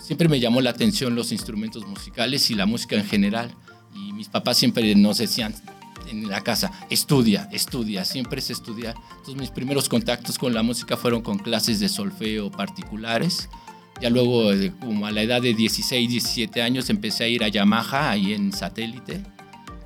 siempre 0.00 0.28
me 0.28 0.40
llamó 0.40 0.60
la 0.60 0.70
atención 0.70 1.14
los 1.14 1.32
instrumentos 1.32 1.86
musicales 1.86 2.50
y 2.50 2.54
la 2.54 2.66
música 2.66 2.96
en 2.96 3.04
general. 3.04 3.54
Y 3.94 4.12
mis 4.12 4.28
papás 4.28 4.58
siempre 4.58 4.94
nos 4.96 5.18
decían 5.18 5.54
en 6.10 6.28
la 6.28 6.42
casa, 6.42 6.72
estudia, 6.90 7.48
estudia, 7.52 8.04
siempre 8.04 8.40
es 8.40 8.50
estudiar. 8.50 8.94
Entonces 9.10 9.36
mis 9.36 9.50
primeros 9.50 9.88
contactos 9.88 10.38
con 10.38 10.52
la 10.52 10.62
música 10.62 10.96
fueron 10.96 11.22
con 11.22 11.38
clases 11.38 11.80
de 11.80 11.88
solfeo 11.88 12.50
particulares. 12.50 13.48
Ya 14.00 14.10
luego, 14.10 14.52
eh, 14.52 14.72
como 14.80 15.06
a 15.06 15.12
la 15.12 15.22
edad 15.22 15.40
de 15.40 15.54
16, 15.54 16.10
17 16.10 16.62
años, 16.62 16.90
empecé 16.90 17.24
a 17.24 17.28
ir 17.28 17.44
a 17.44 17.48
Yamaha, 17.48 18.10
ahí 18.10 18.32
en 18.32 18.52
satélite. 18.52 19.22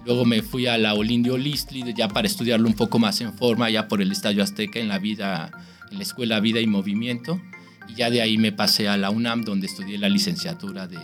Luego 0.06 0.24
me 0.24 0.42
fui 0.42 0.66
a 0.66 0.78
la 0.78 0.94
Olindio 0.94 1.36
Listli 1.36 1.92
ya 1.94 2.08
para 2.08 2.26
estudiarlo 2.26 2.66
un 2.66 2.74
poco 2.74 2.98
más 2.98 3.20
en 3.20 3.34
forma, 3.34 3.68
ya 3.68 3.86
por 3.86 4.00
el 4.00 4.10
Estadio 4.10 4.42
Azteca 4.42 4.80
en 4.80 4.88
la 4.88 4.98
vida, 4.98 5.50
en 5.90 5.98
la 5.98 6.02
escuela 6.02 6.40
Vida 6.40 6.60
y 6.60 6.66
Movimiento. 6.66 7.40
Y 7.88 7.94
ya 7.94 8.10
de 8.10 8.20
ahí 8.22 8.38
me 8.38 8.52
pasé 8.52 8.88
a 8.88 8.96
la 8.96 9.10
UNAM, 9.10 9.42
donde 9.42 9.66
estudié 9.66 9.98
la 9.98 10.08
licenciatura 10.08 10.86
de 10.86 10.98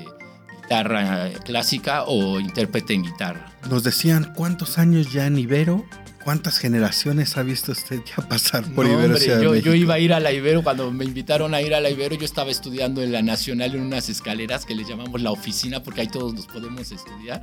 guitarra 0.62 1.30
clásica 1.44 2.04
o 2.04 2.40
intérprete 2.40 2.94
en 2.94 3.02
guitarra. 3.02 3.52
Nos 3.68 3.82
decían 3.82 4.32
cuántos 4.34 4.78
años 4.78 5.12
ya 5.12 5.26
en 5.26 5.38
Ibero, 5.38 5.84
¿Cuántas 6.24 6.58
generaciones 6.58 7.36
ha 7.36 7.42
visto 7.42 7.72
usted 7.72 8.00
ya 8.04 8.22
pasar 8.28 8.64
por 8.72 8.86
No, 8.86 8.92
Ibero 8.92 9.14
hombre, 9.14 9.36
de 9.36 9.42
yo, 9.44 9.54
yo 9.56 9.74
iba 9.74 9.94
a 9.94 9.98
ir 9.98 10.14
a 10.14 10.20
la 10.20 10.32
Ibero, 10.32 10.62
cuando 10.62 10.90
me 10.90 11.04
invitaron 11.04 11.54
a 11.54 11.60
ir 11.60 11.74
a 11.74 11.80
la 11.80 11.90
Ibero, 11.90 12.16
yo 12.16 12.24
estaba 12.24 12.50
estudiando 12.50 13.02
en 13.02 13.12
la 13.12 13.20
Nacional 13.20 13.74
en 13.74 13.82
unas 13.82 14.08
escaleras 14.08 14.64
que 14.64 14.74
le 14.74 14.84
llamamos 14.84 15.20
la 15.20 15.30
oficina, 15.30 15.82
porque 15.82 16.00
ahí 16.00 16.08
todos 16.08 16.32
nos 16.32 16.46
podemos 16.46 16.90
estudiar. 16.90 17.42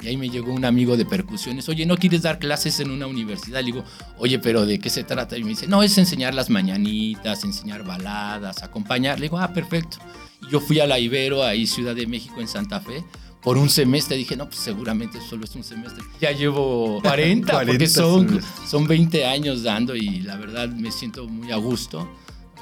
Y 0.00 0.06
ahí 0.06 0.16
me 0.16 0.30
llegó 0.30 0.52
un 0.54 0.64
amigo 0.64 0.96
de 0.96 1.04
percusiones, 1.04 1.68
oye, 1.68 1.84
¿no 1.84 1.98
quieres 1.98 2.22
dar 2.22 2.38
clases 2.38 2.80
en 2.80 2.90
una 2.90 3.06
universidad? 3.06 3.60
Le 3.60 3.66
digo, 3.66 3.84
oye, 4.16 4.38
pero 4.38 4.64
¿de 4.64 4.78
qué 4.78 4.88
se 4.88 5.04
trata? 5.04 5.36
Y 5.36 5.44
me 5.44 5.50
dice, 5.50 5.66
no, 5.66 5.82
es 5.82 5.98
enseñar 5.98 6.32
las 6.32 6.48
mañanitas, 6.48 7.44
enseñar 7.44 7.84
baladas, 7.84 8.62
acompañar. 8.62 9.20
Le 9.20 9.26
digo, 9.26 9.38
ah, 9.38 9.52
perfecto. 9.52 9.98
Y 10.40 10.50
yo 10.50 10.60
fui 10.60 10.80
a 10.80 10.86
la 10.86 10.98
Ibero, 10.98 11.44
ahí 11.44 11.66
Ciudad 11.66 11.94
de 11.94 12.06
México, 12.06 12.40
en 12.40 12.48
Santa 12.48 12.80
Fe. 12.80 13.04
Por 13.42 13.58
un 13.58 13.68
semestre 13.68 14.16
dije, 14.16 14.36
no, 14.36 14.46
pues 14.46 14.60
seguramente 14.60 15.20
solo 15.20 15.44
es 15.44 15.54
un 15.56 15.64
semestre. 15.64 16.04
Ya 16.20 16.30
llevo 16.30 17.00
40, 17.02 17.52
40 17.52 17.72
porque 17.72 17.88
son, 17.88 18.40
son 18.68 18.86
20 18.86 19.26
años 19.26 19.62
dando 19.62 19.96
y 19.96 20.20
la 20.20 20.36
verdad 20.36 20.68
me 20.68 20.92
siento 20.92 21.26
muy 21.26 21.50
a 21.50 21.56
gusto. 21.56 22.08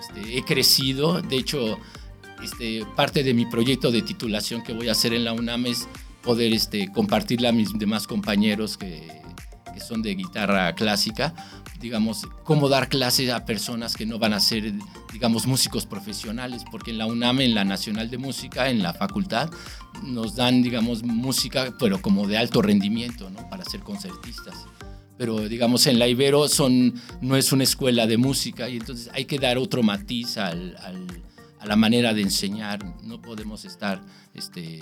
Este, 0.01 0.39
he 0.39 0.43
crecido, 0.43 1.21
de 1.21 1.37
hecho, 1.37 1.79
este, 2.43 2.87
parte 2.97 3.23
de 3.23 3.35
mi 3.35 3.45
proyecto 3.45 3.91
de 3.91 4.01
titulación 4.01 4.63
que 4.63 4.73
voy 4.73 4.89
a 4.89 4.93
hacer 4.93 5.13
en 5.13 5.25
la 5.25 5.35
UNAM 5.35 5.67
es 5.67 5.87
poder 6.23 6.53
este, 6.53 6.91
compartirle 6.93 7.49
a 7.49 7.53
mis 7.53 7.79
demás 7.79 8.07
compañeros 8.07 8.79
que, 8.79 9.21
que 9.73 9.81
son 9.81 10.01
de 10.01 10.15
guitarra 10.15 10.75
clásica, 10.75 11.35
digamos, 11.81 12.29
cómo 12.45 12.69
dar 12.69 12.89
clases 12.89 13.31
a 13.31 13.45
personas 13.47 13.97
que 13.97 14.07
no 14.07 14.19
van 14.19 14.35
a 14.35 14.41
ser, 14.41 14.73
digamos, 15.13 15.47
músicos 15.47 15.87
profesionales, 15.87 16.63
porque 16.71 16.91
en 16.91 16.99
la 16.99 17.07
UNAM, 17.07 17.41
en 17.41 17.55
la 17.55 17.65
Nacional 17.65 18.11
de 18.11 18.19
Música, 18.19 18.69
en 18.69 18.83
la 18.83 18.93
facultad, 18.93 19.51
nos 20.05 20.37
dan, 20.37 20.63
digamos, 20.63 21.03
música, 21.03 21.75
pero 21.79 22.01
como 22.03 22.27
de 22.29 22.37
alto 22.39 22.61
rendimiento, 22.63 23.31
¿no? 23.31 23.49
Para 23.49 23.65
ser 23.65 23.81
concertistas 23.81 24.55
pero 25.19 25.39
digamos 25.51 25.87
en 25.87 25.99
la 25.99 26.09
Ibero 26.09 26.49
son, 26.49 26.95
no 27.21 27.37
es 27.37 27.53
una 27.53 27.65
escuela 27.65 28.07
de 28.07 28.17
música 28.17 28.71
y 28.71 28.79
entonces 28.79 29.11
hay 29.13 29.27
que 29.27 29.39
dar 29.39 29.59
otro 29.59 29.83
matiz 29.83 30.39
al- 30.39 30.75
al- 30.79 31.23
a 31.59 31.67
la 31.67 31.77
manera 31.77 32.15
de 32.15 32.23
enseñar. 32.23 32.79
No 33.05 33.21
podemos 33.21 33.67
estar, 33.67 34.01
este, 34.33 34.81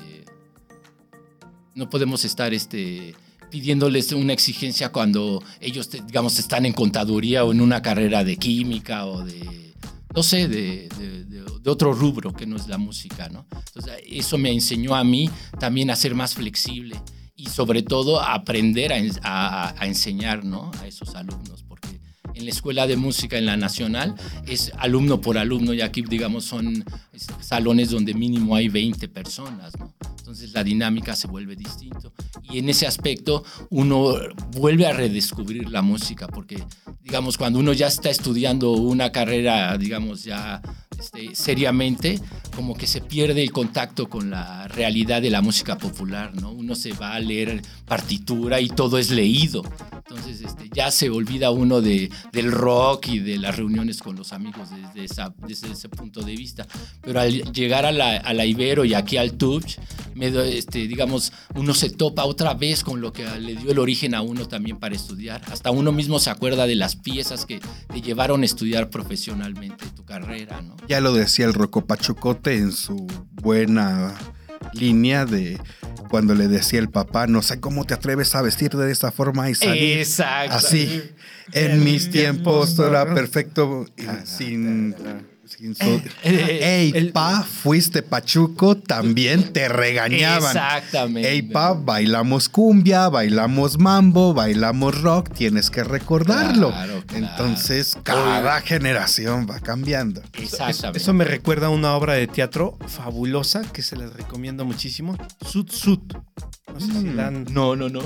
no 1.74 1.90
podemos 1.90 2.24
estar, 2.24 2.54
este, 2.54 3.16
pidiéndoles 3.50 4.12
una 4.12 4.32
exigencia 4.32 4.90
cuando 4.90 5.42
ellos, 5.60 5.90
digamos, 5.90 6.38
están 6.38 6.66
en 6.66 6.72
contaduría 6.72 7.44
o 7.44 7.52
en 7.52 7.60
una 7.60 7.82
carrera 7.82 8.24
de 8.24 8.36
química 8.36 9.06
o 9.06 9.24
de, 9.24 9.74
no 10.14 10.22
sé, 10.22 10.48
de, 10.48 10.88
de- 10.98 11.24
de- 11.24 11.38
otro 11.68 11.92
rubro 11.92 12.32
que 12.32 12.46
no 12.46 12.56
es 12.56 12.66
la 12.66 12.78
música, 12.78 13.28
¿no? 13.28 13.46
Entonces, 13.66 13.92
eso 14.06 14.38
me 14.38 14.50
enseñó 14.50 14.94
a 14.94 15.04
mí 15.04 15.28
también 15.60 15.90
a 15.90 15.96
ser 15.96 16.14
más 16.14 16.32
flexible 16.34 16.98
y 17.36 17.46
sobre 17.50 17.82
todo 17.82 18.20
a 18.20 18.32
aprender 18.32 18.90
a, 18.92 18.96
a- 19.22 19.74
a 19.78 19.86
enseñar, 19.86 20.44
¿no? 20.46 20.70
A 20.80 20.86
esos 20.86 21.14
alumnos, 21.14 21.62
porque 21.68 21.97
en 22.38 22.44
la 22.44 22.50
escuela 22.50 22.86
de 22.86 22.96
música 22.96 23.36
en 23.36 23.46
la 23.46 23.56
nacional 23.56 24.14
es 24.46 24.72
alumno 24.78 25.20
por 25.20 25.36
alumno 25.38 25.74
y 25.74 25.80
aquí, 25.80 26.02
digamos, 26.02 26.44
son 26.44 26.84
es- 27.12 27.26
salones 27.40 27.90
donde 27.90 28.14
mínimo 28.14 28.54
hay 28.54 28.68
20 28.68 29.08
personas, 29.08 29.76
¿no? 29.78 29.92
Entonces 30.18 30.52
la 30.52 30.62
dinámica 30.62 31.16
se 31.16 31.26
vuelve 31.26 31.56
distinto. 31.56 32.12
Y 32.50 32.58
en 32.58 32.68
ese 32.68 32.86
aspecto 32.86 33.44
uno 33.70 34.14
vuelve 34.52 34.86
a 34.86 34.92
redescubrir 34.92 35.68
la 35.70 35.82
música, 35.82 36.28
porque, 36.28 36.62
digamos, 37.02 37.36
cuando 37.38 37.58
uno 37.58 37.72
ya 37.72 37.86
está 37.88 38.10
estudiando 38.10 38.72
una 38.72 39.10
carrera, 39.10 39.76
digamos, 39.78 40.24
ya 40.24 40.60
este, 40.98 41.34
seriamente, 41.34 42.20
como 42.54 42.74
que 42.74 42.86
se 42.86 43.00
pierde 43.00 43.42
el 43.42 43.52
contacto 43.52 44.08
con 44.08 44.30
la 44.30 44.66
realidad 44.68 45.22
de 45.22 45.30
la 45.30 45.42
música 45.42 45.78
popular, 45.78 46.34
¿no? 46.34 46.50
Uno 46.50 46.74
se 46.74 46.92
va 46.92 47.14
a 47.14 47.20
leer 47.20 47.62
partitura 47.86 48.60
y 48.60 48.68
todo 48.68 48.98
es 48.98 49.10
leído. 49.10 49.62
Entonces 50.08 50.40
este, 50.40 50.70
ya 50.72 50.90
se 50.90 51.10
olvida 51.10 51.50
uno 51.50 51.82
de, 51.82 52.10
del 52.32 52.50
rock 52.50 53.08
y 53.08 53.18
de 53.18 53.36
las 53.38 53.56
reuniones 53.56 54.00
con 54.00 54.16
los 54.16 54.32
amigos 54.32 54.70
desde, 54.94 55.70
ese 55.70 55.88
punto 55.90 56.22
de 56.22 56.34
vista. 56.34 56.66
Pero 57.02 57.20
al 57.20 57.52
llegar 57.52 57.84
a 57.84 57.92
la, 57.92 58.46
Ibero 58.46 58.86
y 58.86 58.94
aquí 58.94 59.18
al 59.18 59.34
Touch, 59.34 59.76
me 60.14 60.28
este, 60.56 60.88
digamos, 60.88 61.32
uno 61.54 61.74
se 61.74 61.90
topa 61.90 62.24
otra 62.24 62.54
vez 62.54 62.82
con 62.82 63.00
lo 63.00 63.12
que 63.12 63.24
le 63.38 63.54
dio 63.54 63.70
el 63.70 63.78
origen 63.78 64.14
a 64.14 64.22
uno 64.22 64.48
también 64.48 64.78
para 64.78 64.94
estudiar. 64.94 65.42
Hasta 65.52 65.70
uno 65.70 65.92
mismo 65.92 66.18
se 66.18 66.30
acuerda 66.30 66.66
de 66.66 66.74
las 66.74 66.96
piezas 66.96 67.44
que 67.44 67.60
te 67.92 68.00
llevaron 68.00 68.42
a 68.42 68.46
estudiar 68.46 68.88
profesionalmente 68.88 69.84
tu 69.94 70.04
carrera, 70.04 70.62
¿no? 70.62 70.76
Ya 70.88 71.00
lo 71.00 71.12
decía 71.12 71.44
el 71.44 71.54
Rocco 71.54 71.84
Pachucote 71.84 72.56
en 72.56 72.72
su 72.72 73.06
buena 73.42 74.14
línea 74.72 75.26
de 75.26 75.58
cuando 76.08 76.34
le 76.34 76.48
decía 76.48 76.78
el 76.78 76.88
papá, 76.88 77.26
no 77.26 77.42
sé 77.42 77.60
cómo 77.60 77.84
te 77.84 77.92
atreves 77.94 78.34
a 78.34 78.42
vestir 78.42 78.70
de 78.70 78.90
esta 78.90 79.12
forma 79.12 79.50
y 79.50 79.54
salir 79.54 79.98
Exacto. 79.98 80.56
así. 80.56 81.02
En 81.52 81.84
mis 81.84 82.10
tiempos 82.10 82.74
todo 82.74 82.88
era 82.88 83.14
perfecto 83.14 83.86
sin... 84.24 84.94
sin 85.48 85.74
so- 85.74 85.84
Eh, 86.22 86.92
Ey, 86.94 87.10
pa, 87.10 87.42
fuiste 87.42 88.02
pachuco, 88.02 88.76
también 88.76 89.52
te 89.52 89.68
regañaban. 89.68 90.44
Exactamente. 90.56 91.30
Ey, 91.30 91.42
pa, 91.42 91.72
bailamos 91.72 92.48
cumbia, 92.48 93.08
bailamos 93.08 93.78
mambo, 93.78 94.34
bailamos 94.34 95.00
rock, 95.00 95.32
tienes 95.34 95.70
que 95.70 95.82
recordarlo. 95.84 96.70
Claro, 96.70 97.02
claro. 97.06 97.26
Entonces, 97.26 97.96
cada 98.02 98.60
generación 98.60 99.46
va 99.50 99.60
cambiando. 99.60 100.22
Exactamente. 100.34 100.98
Eso 100.98 101.12
me 101.14 101.24
recuerda 101.24 101.66
a 101.68 101.70
una 101.70 101.94
obra 101.94 102.14
de 102.14 102.26
teatro 102.26 102.78
fabulosa 102.86 103.62
que 103.72 103.82
se 103.82 103.96
les 103.96 104.12
recomiendo 104.12 104.64
muchísimo. 104.64 105.16
Sud 105.44 105.70
Sud. 105.70 106.00
No 106.72 106.80
sé 106.80 106.86
si 106.86 106.92
Mm. 106.98 107.16
la 107.16 107.26
han- 107.28 107.44
No, 107.50 107.74
no, 107.76 107.88
no. 107.88 108.00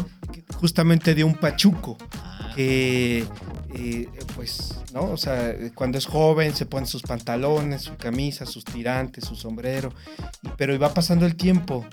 Justamente 0.54 1.14
de 1.14 1.24
un 1.24 1.34
pachuco 1.34 1.98
Ah, 2.22 2.41
que, 2.54 3.24
eh, 3.74 4.08
pues, 4.36 4.76
¿no? 4.92 5.04
O 5.10 5.16
sea, 5.16 5.54
cuando 5.74 5.98
es 5.98 6.06
joven 6.06 6.54
se 6.54 6.66
pone 6.66 6.86
sus 6.86 7.02
pantalones, 7.02 7.82
su 7.82 7.96
camisa, 7.96 8.46
sus 8.46 8.64
tirantes, 8.64 9.24
su 9.24 9.36
sombrero. 9.36 9.92
y- 10.42 10.48
pero 10.56 10.78
va 10.78 10.92
pasando 10.94 11.26
el 11.26 11.34
tiempo 11.36 11.84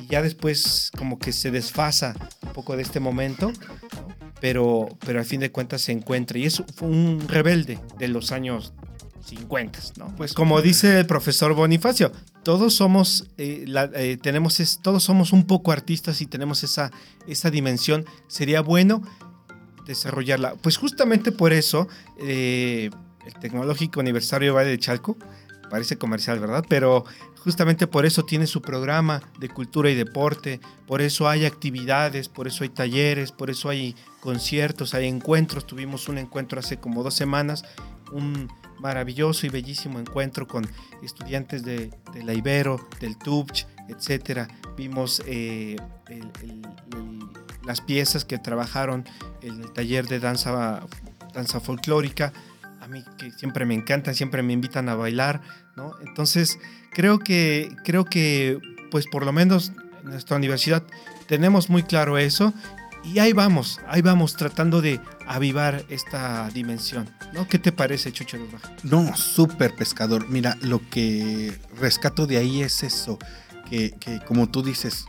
y 0.00 0.06
ya 0.06 0.22
después 0.22 0.90
como 0.96 1.18
que 1.18 1.32
se 1.32 1.50
desfasa 1.50 2.14
un 2.42 2.52
poco 2.52 2.76
de 2.76 2.82
este 2.82 3.00
momento. 3.00 3.50
¿no? 3.52 4.08
Pero, 4.40 4.88
pero 5.06 5.18
al 5.20 5.24
fin 5.24 5.40
de 5.40 5.50
cuentas 5.50 5.80
se 5.82 5.92
encuentra. 5.92 6.38
Y 6.38 6.50
fue 6.50 6.88
un 6.88 7.24
rebelde 7.28 7.78
de 7.98 8.08
los 8.08 8.30
años 8.30 8.72
50, 9.24 9.78
¿no? 9.96 10.14
Pues 10.16 10.34
como 10.34 10.60
dice 10.60 10.98
el 11.00 11.06
profesor 11.06 11.54
Bonifacio, 11.54 12.12
todos 12.42 12.74
somos, 12.74 13.30
eh, 13.38 13.64
la- 13.66 13.88
eh, 13.94 14.18
tenemos 14.20 14.60
es- 14.60 14.80
todos 14.82 15.02
somos 15.02 15.32
un 15.32 15.46
poco 15.46 15.72
artistas 15.72 16.20
y 16.20 16.26
tenemos 16.26 16.62
esa, 16.62 16.90
esa 17.26 17.50
dimensión. 17.50 18.04
Sería 18.28 18.60
bueno 18.60 19.00
desarrollarla. 19.86 20.54
Pues 20.56 20.76
justamente 20.76 21.32
por 21.32 21.52
eso 21.52 21.88
eh, 22.18 22.90
el 23.26 23.34
Tecnológico 23.34 24.00
Universitario 24.00 24.54
Valle 24.54 24.70
de 24.70 24.78
Chalco, 24.78 25.16
parece 25.70 25.96
comercial, 25.98 26.38
¿verdad? 26.40 26.64
Pero 26.68 27.04
justamente 27.38 27.86
por 27.86 28.06
eso 28.06 28.24
tiene 28.24 28.46
su 28.46 28.62
programa 28.62 29.22
de 29.38 29.48
cultura 29.48 29.90
y 29.90 29.94
deporte, 29.94 30.60
por 30.86 31.02
eso 31.02 31.28
hay 31.28 31.44
actividades, 31.46 32.28
por 32.28 32.46
eso 32.46 32.64
hay 32.64 32.70
talleres, 32.70 33.32
por 33.32 33.50
eso 33.50 33.68
hay 33.68 33.94
conciertos, 34.20 34.94
hay 34.94 35.06
encuentros. 35.08 35.66
Tuvimos 35.66 36.08
un 36.08 36.18
encuentro 36.18 36.60
hace 36.60 36.78
como 36.78 37.02
dos 37.02 37.14
semanas, 37.14 37.64
un 38.12 38.48
maravilloso 38.78 39.46
y 39.46 39.50
bellísimo 39.50 39.98
encuentro 39.98 40.46
con 40.46 40.66
estudiantes 41.02 41.64
de, 41.64 41.90
de 42.12 42.22
la 42.22 42.34
Ibero, 42.34 42.88
del 43.00 43.16
TUBCH, 43.18 43.66
etcétera. 43.88 44.48
Vimos 44.76 45.22
eh, 45.26 45.76
el- 46.08 46.30
las 47.66 47.80
piezas 47.80 48.24
que 48.24 48.38
trabajaron 48.38 49.04
en 49.42 49.60
el 49.60 49.72
taller 49.72 50.06
de 50.06 50.20
danza, 50.20 50.86
danza 51.32 51.60
folclórica. 51.60 52.32
A 52.80 52.88
mí 52.88 53.02
que 53.18 53.30
siempre 53.30 53.64
me 53.64 53.74
encantan, 53.74 54.14
siempre 54.14 54.42
me 54.42 54.52
invitan 54.52 54.88
a 54.88 54.94
bailar, 54.94 55.40
¿no? 55.76 55.92
Entonces, 56.06 56.58
creo 56.92 57.18
que, 57.18 57.74
creo 57.84 58.04
que, 58.04 58.58
pues 58.90 59.06
por 59.06 59.24
lo 59.24 59.32
menos 59.32 59.72
en 60.02 60.10
nuestra 60.10 60.36
universidad 60.36 60.82
tenemos 61.26 61.70
muy 61.70 61.82
claro 61.82 62.18
eso 62.18 62.52
y 63.04 63.18
ahí 63.18 63.32
vamos, 63.32 63.80
ahí 63.86 64.00
vamos 64.00 64.34
tratando 64.34 64.80
de 64.80 65.00
avivar 65.26 65.84
esta 65.90 66.48
dimensión, 66.50 67.08
¿no? 67.34 67.46
¿Qué 67.46 67.58
te 67.58 67.70
parece, 67.70 68.12
Chucho? 68.12 68.38
No, 68.82 69.14
súper 69.14 69.74
pescador. 69.74 70.28
Mira, 70.28 70.56
lo 70.62 70.80
que 70.88 71.58
rescato 71.78 72.26
de 72.26 72.38
ahí 72.38 72.62
es 72.62 72.82
eso, 72.82 73.18
que, 73.68 73.92
que 74.00 74.20
como 74.20 74.48
tú 74.48 74.62
dices, 74.62 75.06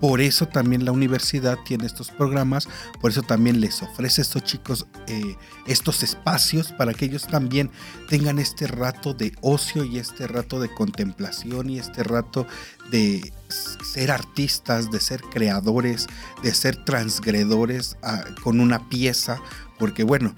por 0.00 0.20
eso 0.20 0.46
también 0.46 0.84
la 0.84 0.92
universidad 0.92 1.58
tiene 1.64 1.86
estos 1.86 2.10
programas, 2.10 2.68
por 3.00 3.10
eso 3.10 3.22
también 3.22 3.60
les 3.60 3.82
ofrece 3.82 4.20
a 4.20 4.22
estos 4.22 4.44
chicos 4.44 4.86
eh, 5.06 5.36
estos 5.66 6.02
espacios 6.02 6.72
para 6.72 6.92
que 6.92 7.06
ellos 7.06 7.26
también 7.26 7.70
tengan 8.08 8.38
este 8.38 8.66
rato 8.66 9.14
de 9.14 9.32
ocio 9.40 9.84
y 9.84 9.98
este 9.98 10.26
rato 10.26 10.60
de 10.60 10.72
contemplación 10.72 11.70
y 11.70 11.78
este 11.78 12.02
rato 12.02 12.46
de 12.90 13.32
ser 13.48 14.10
artistas, 14.10 14.90
de 14.90 15.00
ser 15.00 15.22
creadores, 15.22 16.06
de 16.42 16.54
ser 16.54 16.84
transgredores 16.84 17.96
ah, 18.02 18.24
con 18.42 18.60
una 18.60 18.88
pieza, 18.88 19.40
porque 19.78 20.04
bueno, 20.04 20.34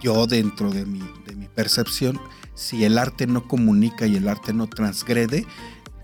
yo 0.00 0.26
dentro 0.26 0.70
de 0.70 0.86
mi, 0.86 1.02
de 1.26 1.34
mi 1.36 1.48
percepción, 1.48 2.20
si 2.54 2.84
el 2.84 2.98
arte 2.98 3.26
no 3.26 3.46
comunica 3.46 4.06
y 4.06 4.16
el 4.16 4.28
arte 4.28 4.52
no 4.52 4.66
transgrede, 4.66 5.46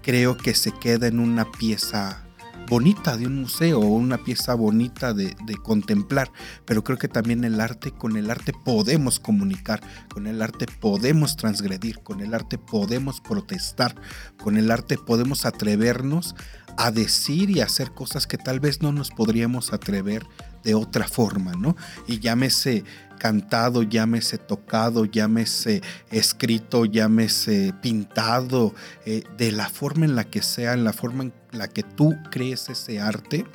creo 0.03 0.37
que 0.37 0.55
se 0.55 0.71
queda 0.71 1.07
en 1.07 1.19
una 1.19 1.51
pieza 1.51 2.24
bonita 2.69 3.17
de 3.17 3.27
un 3.27 3.43
museo 3.43 3.81
o 3.81 3.87
una 3.87 4.19
pieza 4.19 4.55
bonita 4.55 5.13
de, 5.13 5.37
de, 5.45 5.57
contemplar, 5.57 6.31
pero 6.65 6.83
creo 6.83 6.99
que 6.99 7.09
también 7.09 7.45
el 7.45 7.61
arte, 7.61 7.93
con 7.93 8.17
el 8.17 8.31
arte 8.31 8.53
podemos 8.53 9.21
comunicar, 9.21 9.81
con 10.13 10.27
el 10.27 10.43
arte 10.43 10.67
podemos 10.81 11.37
transgredir, 11.37 12.01
con 12.01 12.21
el 12.21 12.35
arte 12.35 12.59
podemos 12.59 13.21
protestar, 13.21 13.95
con 14.43 14.57
el 14.57 14.71
arte 14.71 14.99
podemos 14.99 15.47
atrevernos 15.47 16.35
a 16.77 16.91
decir 16.91 17.51
y 17.51 17.61
hacer 17.61 17.93
cosas 17.93 18.27
que 18.27 18.39
tal 18.39 18.61
vez 18.61 18.83
no 18.83 18.93
nos 18.93 19.11
podríamos 19.11 19.73
atrever 19.73 20.27
de 20.63 20.75
otra 20.75 21.07
forma, 21.07 21.53
¿no? 21.53 21.77
Y 22.07 22.21
llámese 22.21 22.85
cantado, 23.25 23.83
llámese 23.83 24.37
tocado, 24.37 25.07
llámese 25.07 25.81
escrito, 26.11 26.85
llámese 26.85 27.73
pintado, 27.81 28.75
eh, 29.07 29.25
de 29.39 29.51
la 29.51 29.71
forma 29.71 30.05
en 30.05 30.15
la 30.15 30.25
que 30.25 30.43
sea, 30.43 30.75
en 30.75 30.85
la 30.85 30.93
forma 30.93 31.25
en 31.25 31.33
la 31.53 31.69
que 31.69 31.83
tú 31.83 32.15
crees 32.31 32.69
ese 32.69 33.01
arte, 33.01 33.47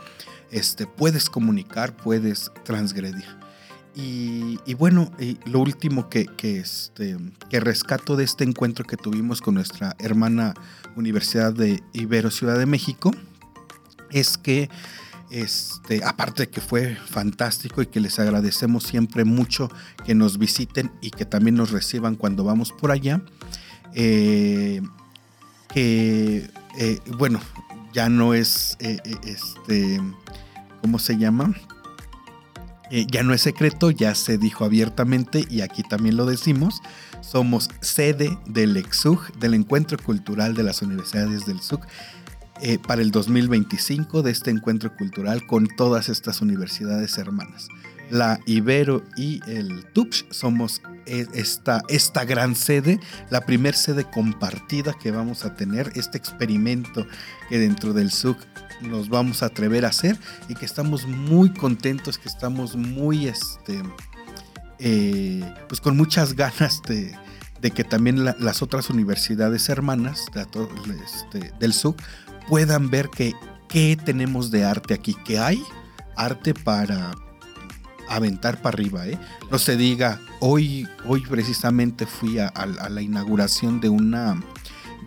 este, 0.50 0.88
puedes 0.88 1.30
comunicar, 1.30 1.96
puedes 1.96 2.52
transgredir. 2.64 3.28
Y, 3.94 4.58
bueno, 4.74 5.12
lo 5.46 5.60
último 5.60 6.10
que, 6.10 6.26
que, 6.26 6.58
este, 6.58 7.18
que 7.52 7.60
rescato 7.60 8.16
de 8.16 8.24
este 8.24 8.46
encuentro 8.46 8.86
que 8.86 8.98
tuvimos 8.98 9.40
con 9.40 9.54
nuestra 9.54 9.96
hermana 10.00 10.56
Universidad 10.96 11.54
de 11.54 11.84
Ibero 11.94 12.32
Ciudad 12.32 12.58
de 12.58 12.66
México 12.66 13.12
es 14.10 14.38
que 14.40 14.68
este, 15.32 16.04
aparte 16.04 16.44
de 16.44 16.50
que 16.50 16.62
fue 16.62 16.96
fantástico 16.96 17.82
y 17.82 17.88
que 17.88 18.00
les 18.00 18.18
agradecemos 18.20 18.84
siempre 18.84 19.26
mucho 19.26 19.70
que 20.06 20.16
nos 20.16 20.38
visiten 20.38 20.92
y 21.02 21.12
que 21.12 21.26
también 21.26 21.56
nos 21.56 21.72
reciban 21.72 22.16
cuando 22.16 22.44
vamos 22.44 22.72
por 22.72 22.92
allá. 22.92 23.22
Eh, 23.94 24.82
que, 25.74 26.50
eh, 26.80 27.00
bueno, 27.18 27.40
ya 27.94 28.10
no 28.10 28.34
es, 28.34 28.76
eh, 28.80 29.00
este, 29.24 30.02
¿cómo 30.82 31.00
se 31.00 31.18
llama? 31.18 31.54
ya 33.12 33.22
no 33.22 33.36
es 33.36 33.42
secreto, 33.42 33.92
ya 33.92 34.16
se 34.16 34.40
dijo 34.40 34.66
abiertamente 34.66 35.46
y 35.48 35.62
aquí 35.62 35.84
también 35.84 36.18
lo 36.18 36.26
decimos. 36.26 36.82
Somos 37.22 37.70
sede 37.82 38.36
del 38.48 38.76
EXUG, 38.76 39.32
del 39.38 39.54
Encuentro 39.54 40.00
Cultural 40.00 40.56
de 40.56 40.64
las 40.64 40.82
Universidades 40.82 41.46
del 41.46 41.60
SUG 41.62 41.82
eh, 42.62 42.78
para 42.78 43.02
el 43.02 43.12
2025 43.12 44.22
de 44.22 44.32
este 44.32 44.52
encuentro 44.52 44.96
cultural 44.96 45.46
con 45.48 45.68
todas 45.68 46.10
estas 46.10 46.42
universidades 46.42 47.18
hermanas. 47.18 47.70
La 48.10 48.40
Ibero 48.46 49.04
y 49.16 49.40
el 49.48 49.86
TUPS 49.94 50.26
somos 50.32 50.82
eh, 51.06 51.28
esta, 51.34 51.82
esta 51.88 52.26
gran 52.26 52.56
sede, 52.56 53.00
la 53.30 53.46
primer 53.46 53.76
sede 53.76 54.04
compartida 54.04 54.94
que 54.94 55.12
vamos 55.12 55.46
a 55.46 55.56
tener, 55.56 55.92
este 55.96 56.18
experimento 56.18 57.08
que 57.50 57.60
dentro 57.60 57.94
del 57.94 58.12
SUC 58.12 58.38
nos 58.82 59.10
vamos 59.10 59.42
a 59.42 59.48
atrever 59.48 59.86
a 59.86 59.90
hacer 59.90 60.18
y 60.48 60.56
que 60.56 60.66
estamos 60.66 61.08
muy 61.08 61.54
contentos, 61.54 62.18
que 62.18 62.30
estamos 62.30 62.76
muy, 62.76 63.28
este, 63.28 63.82
eh, 64.80 65.54
pues 65.68 65.80
con 65.80 65.96
muchas 65.96 66.34
ganas 66.34 66.82
de, 66.88 67.16
que 67.72 67.84
también 67.84 68.26
la, 68.26 68.36
las 68.40 68.62
otras 68.62 68.90
universidades 68.90 69.70
hermanas 69.70 70.26
este, 70.36 71.54
del 71.60 71.74
SUC 71.74 72.02
puedan 72.50 72.90
ver 72.90 73.10
que 73.10 73.34
qué 73.70 73.98
tenemos 74.04 74.52
de 74.52 74.66
arte 74.66 74.94
aquí, 74.94 75.14
que 75.14 75.40
hay 75.40 75.64
arte 76.18 76.54
para 76.54 77.16
aventar 78.10 78.62
para 78.62 78.76
arriba, 78.76 79.08
¿eh? 79.08 79.18
No 79.52 79.60
se 79.60 79.78
diga, 79.78 80.20
hoy, 80.40 80.88
hoy 81.06 81.22
precisamente 81.22 82.06
fui 82.06 82.40
a, 82.40 82.52
la 82.90 83.02
inauguración 83.02 83.80
de 83.80 83.90
una 83.90 84.44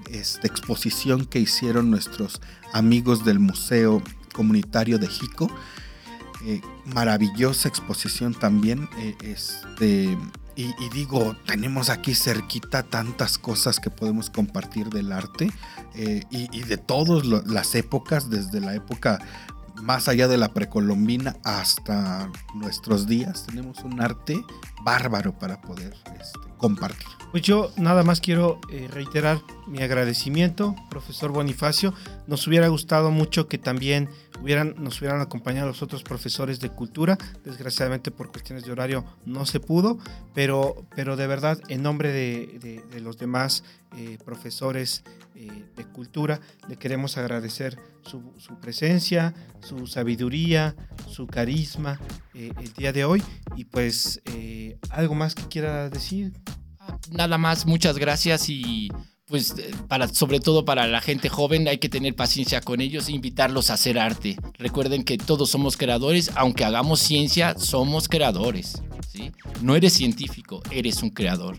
este, 0.09 0.47
exposición 0.47 1.27
que 1.27 1.41
hicieron 1.41 1.91
nuestros 1.91 2.41
amigos 2.73 3.25
del 3.25 3.41
Museo 3.41 4.03
Comunitario 4.33 4.99
de 4.99 5.09
Jico. 5.09 5.51
Eh, 6.45 6.61
maravillosa 6.87 7.69
exposición 7.69 8.35
también. 8.35 8.89
Eh, 8.99 9.17
este, 9.23 10.17
y, 10.55 10.89
digo, 10.91 11.35
tenemos 11.47 11.89
aquí 11.89 12.15
cerquita 12.15 12.83
tantas 12.83 13.39
cosas 13.39 13.81
que 13.81 13.91
podemos 13.91 14.31
compartir 14.31 14.91
del 14.91 15.13
arte 15.13 15.51
eh, 15.95 16.23
y, 16.31 16.57
y, 16.57 16.63
de 16.65 16.77
todas 16.77 17.25
las 17.25 17.75
épocas, 17.75 18.29
desde 18.29 18.61
la 18.61 18.75
época 18.75 19.19
más 19.83 20.09
allá 20.09 20.29
de 20.29 20.37
la 20.37 20.53
precolombina 20.53 21.37
hasta 21.45 22.31
nuestros 22.55 23.07
días. 23.07 23.47
Tenemos 23.47 23.79
un 23.85 24.01
arte 24.01 24.43
bárbaro 24.83 25.39
para 25.39 25.61
poder 25.61 25.95
este, 26.21 26.39
compartir. 26.59 27.09
Pues 27.31 27.43
yo 27.43 27.73
nada 27.77 28.03
más 28.03 28.21
quiero 28.21 28.61
eh, 28.71 28.89
reiterar 28.91 29.41
mi 29.67 29.83
agradecimiento, 29.83 30.77
profesor 30.91 31.33
Bonifacio. 31.33 31.95
Nos 32.27 32.47
hubiera 32.47 32.69
gustado 32.69 33.11
mucho 33.11 33.49
que 33.49 33.59
también 33.59 34.09
hubieran, 34.43 34.75
nos 34.79 35.01
hubieran 35.01 35.21
acompañado 35.21 35.69
los 35.69 35.83
otros 35.83 36.03
profesores 36.03 36.61
de 36.61 36.71
cultura. 36.71 37.17
Desgraciadamente 37.45 38.11
por 38.11 38.31
cuestiones 38.31 38.65
de 38.65 38.73
horario 38.73 39.05
no 39.25 39.47
se 39.47 39.61
pudo, 39.61 39.99
pero, 40.35 40.87
pero 40.95 41.17
de 41.17 41.27
verdad 41.27 41.59
en 41.69 41.83
nombre 41.83 42.13
de, 42.13 42.83
de, 42.91 43.01
los 43.01 43.19
demás 43.19 43.65
eh, 43.97 44.19
profesores 44.25 45.03
eh, 45.35 45.65
de 45.77 45.85
cultura 45.85 46.41
le 46.69 46.77
queremos 46.77 47.19
agradecer 47.19 47.79
su, 48.03 48.33
su, 48.39 48.61
presencia, 48.61 49.35
su 49.61 49.87
sabiduría, 49.87 50.75
su 51.09 51.27
carisma 51.27 51.99
eh, 52.35 52.53
el 52.59 52.73
día 52.73 52.93
de 52.93 53.05
hoy. 53.05 53.23
Y 53.57 53.65
pues 53.65 54.21
algo 54.91 55.15
más 55.15 55.35
que 55.35 55.45
quiera 55.49 55.89
decir 55.89 56.33
nada 57.11 57.39
más, 57.39 57.67
muchas 57.67 57.99
gracias 57.99 58.49
y 58.49 58.91
pues 59.33 59.55
para, 59.89 60.09
sobre 60.09 60.41
todo 60.41 60.67
para 60.67 60.87
la 60.87 61.01
gente 61.01 61.31
joven 61.31 61.67
hay 61.67 61.79
que 61.79 61.89
tener 61.89 62.15
paciencia 62.15 62.61
con 62.61 62.83
ellos 62.83 63.09
e 63.09 63.13
invitarlos 63.13 63.71
a 63.71 63.75
hacer 63.75 63.99
arte. 63.99 64.37
Recuerden 64.59 65.05
que 65.05 65.17
todos 65.17 65.49
somos 65.49 65.79
creadores, 65.79 66.31
aunque 66.35 66.67
hagamos 66.67 67.01
ciencia, 67.01 67.55
somos 67.57 68.11
creadores. 68.11 68.83
¿sí? 69.11 69.33
No 69.63 69.75
eres 69.75 69.95
científico, 69.95 70.61
eres 70.71 71.03
un 71.03 71.09
creador. 71.09 71.57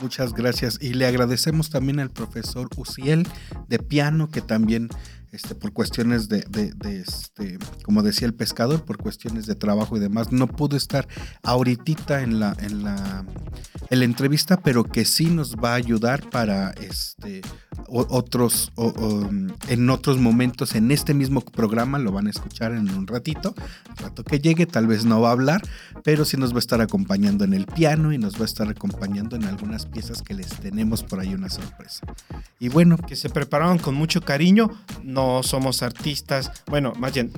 Muchas 0.00 0.32
gracias 0.32 0.78
y 0.80 0.94
le 0.94 1.04
agradecemos 1.04 1.68
también 1.68 2.00
al 2.00 2.10
profesor 2.10 2.70
Uciel 2.78 3.28
de 3.68 3.78
piano 3.78 4.30
que 4.30 4.40
también 4.40 4.88
este, 5.32 5.54
por 5.54 5.72
cuestiones 5.72 6.28
de, 6.28 6.44
este, 6.84 7.58
como 7.82 8.02
decía 8.02 8.26
el 8.26 8.34
pescador, 8.34 8.84
por 8.84 8.98
cuestiones 8.98 9.46
de 9.46 9.54
trabajo 9.54 9.96
y 9.96 10.00
demás, 10.00 10.32
no 10.32 10.46
pudo 10.46 10.76
estar 10.76 11.06
ahorita 11.42 12.22
en 12.22 12.40
la, 12.40 12.56
en 12.60 12.82
la, 12.82 13.24
en 13.90 13.98
la 13.98 14.04
entrevista, 14.04 14.60
pero 14.60 14.84
que 14.84 15.04
sí 15.04 15.26
nos 15.26 15.56
va 15.56 15.72
a 15.72 15.74
ayudar 15.74 16.28
para 16.30 16.70
este, 16.70 17.42
otros, 17.86 18.72
en 19.68 19.90
otros 19.90 20.18
momentos, 20.18 20.74
en 20.74 20.90
este 20.90 21.14
mismo 21.14 21.40
programa, 21.40 21.98
lo 21.98 22.12
van 22.12 22.26
a 22.26 22.30
escuchar 22.30 22.72
en 22.72 22.90
un 22.90 23.06
ratito, 23.06 23.54
el 23.90 23.96
rato 23.96 24.24
que 24.24 24.40
llegue, 24.40 24.66
tal 24.66 24.86
vez 24.86 25.04
no 25.04 25.20
va 25.20 25.30
a 25.30 25.32
hablar, 25.32 25.62
pero 26.04 26.24
sí 26.24 26.36
nos 26.36 26.52
va 26.52 26.56
a 26.56 26.60
estar 26.60 26.80
acompañando 26.80 27.44
en 27.44 27.54
el 27.54 27.66
piano 27.66 28.12
y 28.12 28.18
nos 28.18 28.36
va 28.36 28.42
a 28.42 28.46
estar 28.46 28.68
acompañando 28.68 29.36
en 29.36 29.44
algunas 29.44 29.86
piezas 29.86 30.22
que 30.22 30.34
les 30.34 30.48
tenemos 30.48 31.02
por 31.02 31.20
ahí 31.20 31.34
una 31.34 31.48
sorpresa. 31.48 32.06
Y 32.58 32.68
bueno, 32.68 32.96
que 32.96 33.16
se 33.16 33.30
prepararon 33.30 33.78
con 33.78 33.94
mucho 33.94 34.20
cariño, 34.20 34.70
somos 35.42 35.82
artistas, 35.82 36.50
bueno, 36.66 36.92
más 36.96 37.12
bien, 37.14 37.30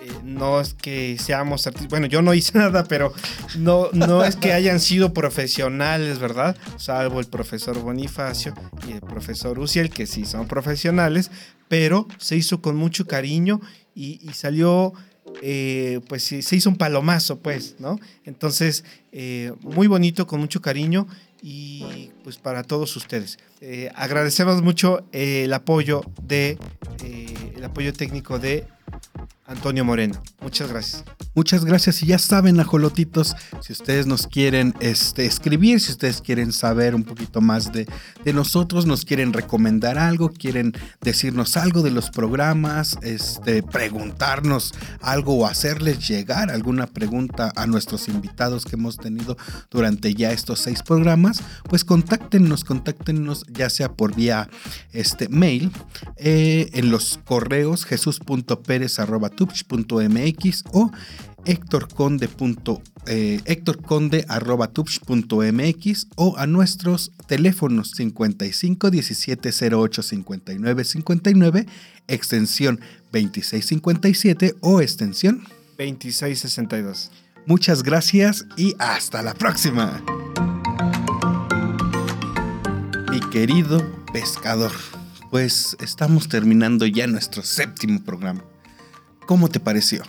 eh, 0.00 0.10
no 0.24 0.60
es 0.60 0.74
que 0.74 1.16
seamos 1.18 1.66
artistas, 1.66 1.90
bueno, 1.90 2.06
yo 2.06 2.22
no 2.22 2.34
hice 2.34 2.58
nada, 2.58 2.84
pero 2.84 3.12
no, 3.56 3.88
no 3.92 4.24
es 4.24 4.36
que 4.36 4.52
hayan 4.52 4.80
sido 4.80 5.12
profesionales, 5.12 6.18
¿verdad? 6.18 6.56
Salvo 6.76 7.20
el 7.20 7.26
profesor 7.26 7.78
Bonifacio 7.78 8.54
y 8.88 8.92
el 8.92 9.00
profesor 9.00 9.58
Uciel, 9.58 9.90
que 9.90 10.06
sí 10.06 10.24
son 10.24 10.46
profesionales, 10.46 11.30
pero 11.68 12.06
se 12.18 12.36
hizo 12.36 12.60
con 12.60 12.76
mucho 12.76 13.06
cariño 13.06 13.60
y, 13.94 14.20
y 14.22 14.32
salió... 14.34 14.92
Eh, 15.40 16.00
pues 16.08 16.24
se 16.24 16.56
hizo 16.56 16.68
un 16.68 16.76
palomazo, 16.76 17.38
pues, 17.38 17.76
¿no? 17.78 17.98
Entonces, 18.24 18.84
eh, 19.12 19.52
muy 19.62 19.86
bonito, 19.86 20.26
con 20.26 20.40
mucho 20.40 20.60
cariño 20.60 21.06
y 21.42 22.10
pues 22.22 22.38
para 22.38 22.62
todos 22.62 22.94
ustedes. 22.96 23.38
Eh, 23.60 23.90
agradecemos 23.94 24.62
mucho 24.62 25.04
el 25.12 25.52
apoyo 25.52 26.02
de 26.22 26.56
eh, 27.04 27.52
el 27.56 27.64
apoyo 27.64 27.92
técnico 27.92 28.38
de 28.38 28.64
Antonio 29.52 29.84
Moreno. 29.84 30.20
Muchas 30.40 30.70
gracias. 30.70 31.04
Muchas 31.34 31.64
gracias 31.64 32.02
y 32.02 32.06
ya 32.06 32.18
saben, 32.18 32.60
ajolotitos, 32.60 33.34
si 33.62 33.72
ustedes 33.72 34.06
nos 34.06 34.26
quieren 34.26 34.74
este, 34.80 35.24
escribir, 35.24 35.80
si 35.80 35.92
ustedes 35.92 36.20
quieren 36.20 36.52
saber 36.52 36.94
un 36.94 37.04
poquito 37.04 37.40
más 37.40 37.72
de, 37.72 37.86
de, 38.22 38.32
nosotros, 38.34 38.84
nos 38.84 39.06
quieren 39.06 39.32
recomendar 39.32 39.96
algo, 39.96 40.30
quieren 40.30 40.74
decirnos 41.00 41.56
algo 41.56 41.80
de 41.80 41.90
los 41.90 42.10
programas, 42.10 42.98
este, 43.02 43.62
preguntarnos 43.62 44.74
algo 45.00 45.38
o 45.38 45.46
hacerles 45.46 46.06
llegar 46.06 46.50
alguna 46.50 46.86
pregunta 46.86 47.50
a 47.56 47.66
nuestros 47.66 48.08
invitados 48.08 48.66
que 48.66 48.76
hemos 48.76 48.98
tenido 48.98 49.38
durante 49.70 50.12
ya 50.14 50.32
estos 50.32 50.60
seis 50.60 50.82
programas, 50.82 51.42
pues 51.68 51.84
contáctenos, 51.84 52.64
contáctenos 52.64 53.44
ya 53.48 53.70
sea 53.70 53.92
por 53.92 54.14
vía 54.14 54.50
este, 54.92 55.28
mail, 55.30 55.70
eh, 56.16 56.68
en 56.74 56.90
los 56.90 57.18
correos 57.24 57.86
jesus.perez.tupch.mx 59.46 60.64
o 60.72 60.90
hectorconde.com 61.44 62.82
eh, 63.06 63.40
o 66.16 66.36
a 66.36 66.46
nuestros 66.46 67.12
teléfonos 67.26 67.90
55 67.92 68.90
17 68.90 69.50
08 69.74 70.02
59 70.02 70.84
59, 70.84 71.66
extensión 72.08 72.80
2657 73.12 74.54
o 74.60 74.80
extensión 74.80 75.42
2662. 75.78 77.10
Muchas 77.46 77.82
gracias 77.82 78.46
y 78.56 78.74
hasta 78.78 79.22
la 79.22 79.34
próxima. 79.34 80.02
Mi 83.10 83.20
querido 83.30 83.84
pescador, 84.12 84.72
pues 85.30 85.76
estamos 85.80 86.28
terminando 86.28 86.86
ya 86.86 87.08
nuestro 87.08 87.42
séptimo 87.42 88.00
programa. 88.04 88.44
¿Cómo 89.26 89.48
te 89.48 89.60
pareció? 89.60 90.02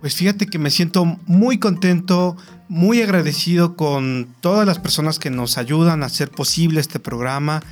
Pues 0.00 0.16
fíjate 0.16 0.46
que 0.46 0.58
me 0.58 0.70
siento 0.70 1.04
muy 1.26 1.58
contento, 1.58 2.36
muy 2.68 3.02
agradecido 3.02 3.76
con 3.76 4.34
todas 4.40 4.66
las 4.66 4.80
personas 4.80 5.18
que 5.20 5.30
nos 5.30 5.58
ayudan 5.58 6.02
a 6.02 6.06
hacer 6.06 6.30
posible 6.30 6.80
este 6.80 6.98
programa 6.98 7.62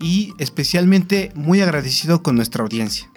y 0.00 0.32
especialmente 0.38 1.30
muy 1.34 1.60
agradecido 1.60 2.22
con 2.22 2.36
nuestra 2.36 2.62
audiencia. 2.62 3.10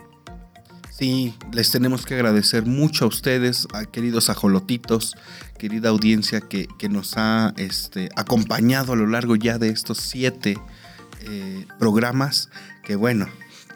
Sí, 0.91 1.35
les 1.53 1.71
tenemos 1.71 2.05
que 2.05 2.15
agradecer 2.15 2.65
mucho 2.65 3.05
a 3.05 3.07
ustedes, 3.07 3.67
a 3.71 3.85
queridos 3.85 4.29
ajolotitos, 4.29 5.15
querida 5.57 5.89
audiencia 5.89 6.41
que, 6.41 6.67
que 6.79 6.89
nos 6.89 7.13
ha 7.17 7.53
este, 7.57 8.09
acompañado 8.15 8.93
a 8.93 8.95
lo 8.95 9.05
largo 9.05 9.35
ya 9.35 9.59
de 9.59 9.69
estos 9.69 9.99
siete 9.99 10.57
eh, 11.21 11.67
programas, 11.77 12.49
que 12.83 12.95
bueno, 12.95 13.27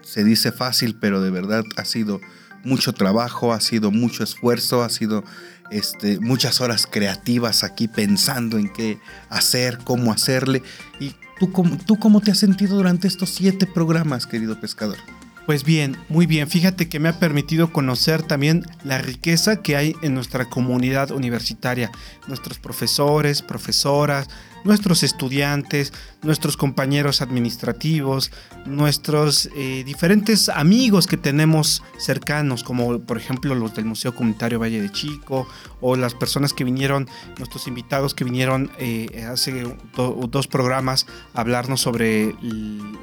se 0.01 0.23
dice 0.23 0.51
fácil, 0.51 0.97
pero 0.99 1.21
de 1.21 1.29
verdad 1.29 1.63
ha 1.77 1.85
sido 1.85 2.19
mucho 2.63 2.93
trabajo, 2.93 3.53
ha 3.53 3.61
sido 3.61 3.91
mucho 3.91 4.23
esfuerzo, 4.23 4.83
ha 4.83 4.89
sido 4.89 5.23
este, 5.71 6.19
muchas 6.19 6.61
horas 6.61 6.85
creativas 6.89 7.63
aquí 7.63 7.87
pensando 7.87 8.57
en 8.57 8.69
qué 8.71 8.99
hacer, 9.29 9.79
cómo 9.83 10.11
hacerle. 10.11 10.63
¿Y 10.99 11.15
tú, 11.39 11.51
cómo- 11.51 11.77
tú 11.77 11.97
cómo 11.97 12.21
te 12.21 12.31
has 12.31 12.39
sentido 12.39 12.75
durante 12.75 13.07
estos 13.07 13.29
siete 13.29 13.65
programas, 13.67 14.27
querido 14.27 14.59
pescador? 14.59 14.97
Pues 15.45 15.63
bien, 15.63 15.97
muy 16.07 16.27
bien. 16.27 16.47
Fíjate 16.47 16.87
que 16.87 16.99
me 16.99 17.09
ha 17.09 17.19
permitido 17.19 17.73
conocer 17.73 18.21
también 18.21 18.63
la 18.83 18.99
riqueza 18.99 19.61
que 19.63 19.75
hay 19.75 19.95
en 20.03 20.13
nuestra 20.13 20.45
comunidad 20.45 21.11
universitaria. 21.11 21.89
Nuestros 22.27 22.59
profesores, 22.59 23.41
profesoras, 23.41 24.27
nuestros 24.63 25.03
estudiantes, 25.03 25.93
nuestros 26.21 26.57
compañeros 26.57 27.21
administrativos, 27.21 28.31
nuestros 28.65 29.49
eh, 29.55 29.83
diferentes 29.85 30.49
amigos 30.49 31.07
que 31.07 31.17
tenemos 31.17 31.83
cercanos, 31.99 32.63
como 32.63 32.99
por 32.99 33.17
ejemplo 33.17 33.55
los 33.55 33.73
del 33.75 33.85
Museo 33.85 34.13
Comunitario 34.15 34.59
Valle 34.59 34.81
de 34.81 34.91
Chico, 34.91 35.47
o 35.79 35.95
las 35.95 36.13
personas 36.13 36.53
que 36.53 36.63
vinieron, 36.63 37.07
nuestros 37.37 37.67
invitados 37.67 38.13
que 38.13 38.23
vinieron 38.23 38.71
eh, 38.77 39.25
hace 39.31 39.63
do- 39.95 40.27
dos 40.29 40.47
programas 40.47 41.07
a 41.33 41.41
hablarnos 41.41 41.81
sobre 41.81 42.35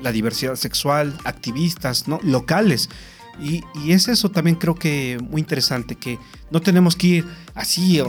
la 0.00 0.12
diversidad 0.12 0.54
sexual, 0.56 1.16
activistas 1.24 2.08
¿no? 2.08 2.20
locales. 2.22 2.88
Y, 3.40 3.62
y 3.84 3.92
es 3.92 4.08
eso 4.08 4.30
también 4.30 4.56
creo 4.56 4.74
que 4.74 5.18
muy 5.22 5.40
interesante, 5.40 5.94
que 5.94 6.18
no 6.50 6.60
tenemos 6.60 6.96
que 6.96 7.06
ir 7.06 7.24
así 7.54 8.00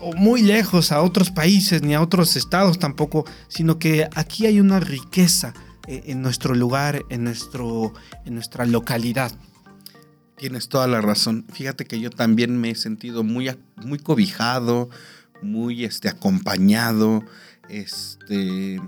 o, 0.00 0.12
muy 0.14 0.42
lejos 0.42 0.92
a 0.92 1.00
otros 1.02 1.30
países 1.30 1.82
ni 1.82 1.94
a 1.94 2.00
otros 2.02 2.36
estados 2.36 2.78
tampoco, 2.78 3.24
sino 3.48 3.78
que 3.78 4.08
aquí 4.14 4.46
hay 4.46 4.60
una 4.60 4.80
riqueza 4.80 5.54
eh, 5.86 6.02
en 6.06 6.22
nuestro 6.22 6.54
lugar, 6.54 7.02
en, 7.10 7.24
nuestro, 7.24 7.92
en 8.24 8.34
nuestra 8.34 8.66
localidad. 8.66 9.32
Tienes 10.36 10.68
toda 10.68 10.86
la 10.86 11.00
razón. 11.00 11.46
Fíjate 11.52 11.84
que 11.86 11.98
yo 12.00 12.10
también 12.10 12.60
me 12.60 12.70
he 12.70 12.74
sentido 12.74 13.24
muy, 13.24 13.50
muy 13.84 13.98
cobijado, 13.98 14.88
muy 15.42 15.84
este, 15.84 16.08
acompañado. 16.08 17.24
Este, 17.68 18.80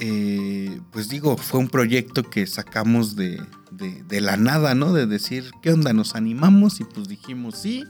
eh, 0.00 0.80
pues 0.90 1.08
digo, 1.08 1.36
fue 1.36 1.60
un 1.60 1.68
proyecto 1.68 2.22
que 2.24 2.46
sacamos 2.46 3.16
de, 3.16 3.40
de- 3.70 4.02
de 4.02 4.20
la 4.20 4.36
nada, 4.36 4.74
¿no? 4.74 4.92
De 4.92 5.06
decir, 5.06 5.50
¿qué 5.62 5.72
onda? 5.72 5.92
Nos 5.92 6.14
animamos 6.16 6.80
y 6.80 6.84
pues 6.84 7.08
dijimos 7.08 7.56
sí. 7.58 7.84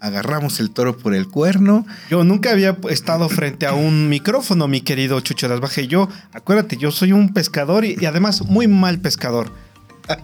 Agarramos 0.00 0.60
el 0.60 0.70
toro 0.70 0.96
por 0.96 1.14
el 1.14 1.28
cuerno. 1.28 1.86
Yo 2.10 2.24
nunca 2.24 2.50
había 2.52 2.76
estado 2.88 3.28
frente 3.28 3.66
a 3.66 3.74
un 3.74 4.08
micrófono, 4.08 4.66
mi 4.66 4.80
querido 4.80 5.20
Chucho 5.20 5.46
Las 5.48 5.60
Baje. 5.60 5.86
Yo, 5.88 6.08
acuérdate, 6.32 6.76
yo 6.78 6.90
soy 6.90 7.12
un 7.12 7.32
pescador 7.34 7.84
y, 7.84 7.96
y 8.00 8.06
además 8.06 8.42
muy 8.42 8.66
mal 8.68 8.98
pescador. 8.98 9.52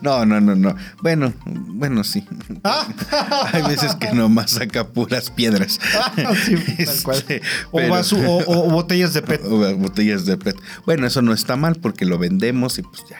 No, 0.00 0.24
no, 0.24 0.40
no, 0.40 0.54
no. 0.54 0.74
Bueno, 1.02 1.32
bueno, 1.46 2.04
sí. 2.04 2.24
Hay 3.52 3.62
veces 3.62 3.94
que 3.96 4.12
nomás 4.12 4.52
saca 4.52 4.86
puras 4.88 5.30
piedras. 5.30 5.78
Sí, 6.46 6.56
tal 6.84 7.02
cual. 7.02 7.16
Este, 7.18 7.42
O, 7.70 7.78
pero- 7.78 7.92
vaso- 7.92 8.16
o- 8.16 8.38
o- 8.44 8.66
o 8.68 8.70
botellas 8.70 9.12
de 9.12 9.22
PET. 9.22 9.42
O 9.50 9.76
botellas 9.76 10.24
de 10.26 10.36
PET. 10.36 10.56
Bueno, 10.86 11.06
eso 11.06 11.20
no 11.22 11.32
está 11.32 11.56
mal 11.56 11.76
porque 11.76 12.04
lo 12.06 12.18
vendemos 12.18 12.78
y 12.78 12.82
pues 12.82 13.02
ya 13.10 13.18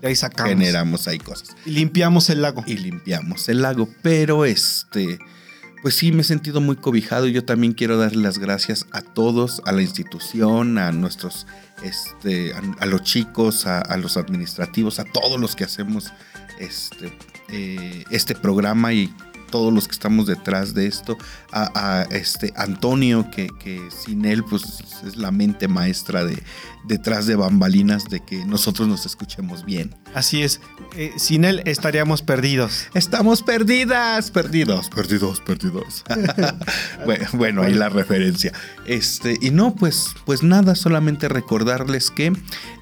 De 0.00 0.08
ahí 0.08 0.16
sacamos. 0.16 0.50
generamos 0.50 1.08
ahí 1.08 1.18
cosas. 1.18 1.56
Y 1.64 1.70
limpiamos 1.70 2.28
el 2.30 2.42
lago. 2.42 2.62
Y 2.66 2.76
limpiamos 2.76 3.48
el 3.48 3.62
lago. 3.62 3.88
Pero 4.02 4.44
este, 4.44 5.18
pues 5.82 5.94
sí 5.94 6.12
me 6.12 6.22
he 6.22 6.24
sentido 6.24 6.60
muy 6.60 6.76
cobijado. 6.76 7.26
Yo 7.26 7.44
también 7.44 7.72
quiero 7.72 7.96
darle 7.96 8.22
las 8.22 8.38
gracias 8.38 8.86
a 8.92 9.00
todos, 9.00 9.62
a 9.64 9.72
la 9.72 9.82
institución, 9.82 10.78
a 10.78 10.92
nuestros, 10.92 11.46
este, 11.82 12.52
a, 12.54 12.62
a 12.80 12.86
los 12.86 13.02
chicos, 13.02 13.66
a, 13.66 13.80
a 13.80 13.96
los 13.96 14.16
administrativos, 14.16 14.98
a 14.98 15.04
todos 15.04 15.40
los 15.40 15.56
que 15.56 15.64
hacemos 15.64 16.12
este, 16.58 17.12
eh, 17.48 18.04
este 18.10 18.34
programa 18.34 18.92
y 18.92 19.12
todos 19.50 19.72
los 19.72 19.86
que 19.86 19.92
estamos 19.92 20.26
detrás 20.26 20.74
de 20.74 20.86
esto, 20.86 21.16
a, 21.52 21.70
a, 21.74 22.02
este 22.04 22.52
Antonio, 22.56 23.30
que, 23.30 23.48
que 23.58 23.88
sin 23.90 24.24
él 24.24 24.44
pues 24.44 24.82
es 25.04 25.16
la 25.16 25.30
mente 25.30 25.68
maestra 25.68 26.24
de 26.24 26.42
detrás 26.86 27.26
de 27.26 27.36
bambalinas 27.36 28.04
de 28.08 28.20
que 28.20 28.44
nosotros 28.44 28.88
nos 28.88 29.06
escuchemos 29.06 29.64
bien. 29.64 29.94
Así 30.14 30.42
es. 30.42 30.60
Eh, 30.96 31.12
sin 31.16 31.44
él 31.44 31.62
estaríamos 31.64 32.22
perdidos. 32.22 32.86
Estamos 32.94 33.42
perdidas, 33.42 34.30
perdidos, 34.30 34.88
perdidos, 34.88 35.40
perdidos. 35.40 36.04
bueno, 37.04 37.26
bueno, 37.32 37.62
ahí 37.62 37.74
la 37.74 37.88
referencia. 37.88 38.52
Este, 38.86 39.36
y 39.40 39.50
no, 39.50 39.74
pues, 39.74 40.08
pues 40.24 40.42
nada, 40.42 40.74
solamente 40.74 41.28
recordarles 41.28 42.10
que 42.10 42.32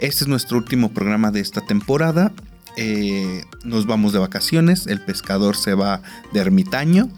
este 0.00 0.24
es 0.24 0.28
nuestro 0.28 0.58
último 0.58 0.92
programa 0.92 1.30
de 1.30 1.40
esta 1.40 1.60
temporada. 1.62 2.32
Eh, 2.76 3.44
nos 3.62 3.86
vamos 3.86 4.12
de 4.12 4.18
vacaciones, 4.18 4.86
el 4.86 5.00
pescador 5.00 5.56
se 5.56 5.74
va 5.74 6.02
de 6.32 6.40
ermitaño. 6.40 7.08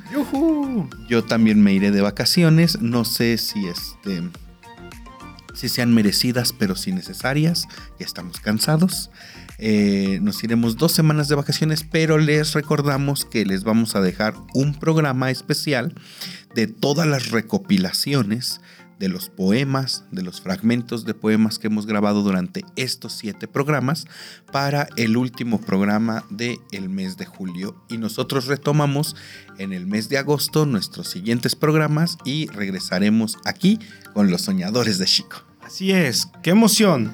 Yo 1.08 1.24
también 1.24 1.62
me 1.62 1.72
iré 1.72 1.90
de 1.90 2.00
vacaciones. 2.02 2.80
No 2.80 3.04
sé 3.04 3.38
si 3.38 3.66
este. 3.66 4.22
Si 5.54 5.70
sean 5.70 5.94
merecidas, 5.94 6.52
pero 6.52 6.76
si 6.76 6.92
necesarias. 6.92 7.66
Ya 7.98 8.04
estamos 8.04 8.40
cansados. 8.40 9.10
Eh, 9.58 10.18
nos 10.20 10.44
iremos 10.44 10.76
dos 10.76 10.92
semanas 10.92 11.28
de 11.28 11.34
vacaciones, 11.34 11.82
pero 11.82 12.18
les 12.18 12.52
recordamos 12.52 13.24
que 13.24 13.46
les 13.46 13.64
vamos 13.64 13.96
a 13.96 14.02
dejar 14.02 14.34
un 14.52 14.74
programa 14.74 15.30
especial 15.30 15.94
de 16.54 16.66
todas 16.66 17.06
las 17.06 17.30
recopilaciones 17.30 18.60
de 18.98 19.08
los 19.08 19.28
poemas, 19.28 20.04
de 20.10 20.22
los 20.22 20.40
fragmentos 20.40 21.04
de 21.04 21.14
poemas 21.14 21.58
que 21.58 21.66
hemos 21.66 21.86
grabado 21.86 22.22
durante 22.22 22.64
estos 22.76 23.12
siete 23.12 23.46
programas 23.46 24.06
para 24.52 24.88
el 24.96 25.16
último 25.16 25.60
programa 25.60 26.24
del 26.30 26.58
el 26.72 26.88
mes 26.88 27.16
de 27.16 27.26
julio. 27.26 27.76
Y 27.88 27.98
nosotros 27.98 28.46
retomamos 28.46 29.16
en 29.58 29.72
el 29.72 29.86
mes 29.86 30.08
de 30.08 30.18
agosto 30.18 30.66
nuestros 30.66 31.08
siguientes 31.08 31.54
programas 31.54 32.18
y 32.24 32.46
regresaremos 32.48 33.38
aquí 33.44 33.78
con 34.14 34.30
los 34.30 34.42
soñadores 34.42 34.98
de 34.98 35.06
Chico. 35.06 35.42
Así 35.60 35.92
es, 35.92 36.28
qué 36.42 36.50
emoción. 36.50 37.12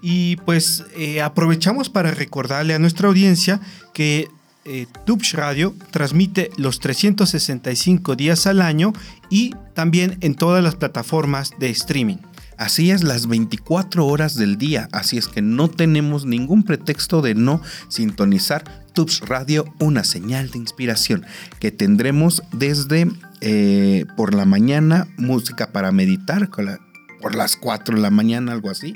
Y 0.00 0.36
pues 0.36 0.84
eh, 0.96 1.22
aprovechamos 1.22 1.88
para 1.88 2.10
recordarle 2.10 2.74
a 2.74 2.78
nuestra 2.78 3.08
audiencia 3.08 3.60
que 3.94 4.28
eh, 4.64 4.86
Radio 5.32 5.74
transmite 5.90 6.50
los 6.56 6.80
365 6.80 8.16
días 8.16 8.46
al 8.46 8.62
año 8.62 8.92
y 9.30 9.54
también 9.74 10.18
en 10.20 10.34
todas 10.34 10.62
las 10.62 10.76
plataformas 10.76 11.52
de 11.58 11.70
streaming. 11.70 12.18
Así 12.56 12.90
es, 12.90 13.02
las 13.02 13.26
24 13.26 14.06
horas 14.06 14.36
del 14.36 14.56
día. 14.56 14.88
Así 14.92 15.18
es 15.18 15.26
que 15.28 15.42
no 15.42 15.68
tenemos 15.68 16.24
ningún 16.24 16.62
pretexto 16.62 17.20
de 17.20 17.34
no 17.34 17.60
sintonizar 17.88 18.64
Tubes 18.92 19.20
Radio, 19.20 19.64
una 19.80 20.04
señal 20.04 20.50
de 20.50 20.58
inspiración 20.58 21.26
que 21.58 21.72
tendremos 21.72 22.42
desde 22.52 23.10
eh, 23.40 24.06
por 24.16 24.34
la 24.34 24.44
mañana, 24.44 25.08
música 25.16 25.72
para 25.72 25.90
meditar, 25.90 26.48
por 27.20 27.34
las 27.34 27.56
4 27.56 27.96
de 27.96 28.02
la 28.02 28.10
mañana, 28.10 28.52
algo 28.52 28.70
así. 28.70 28.94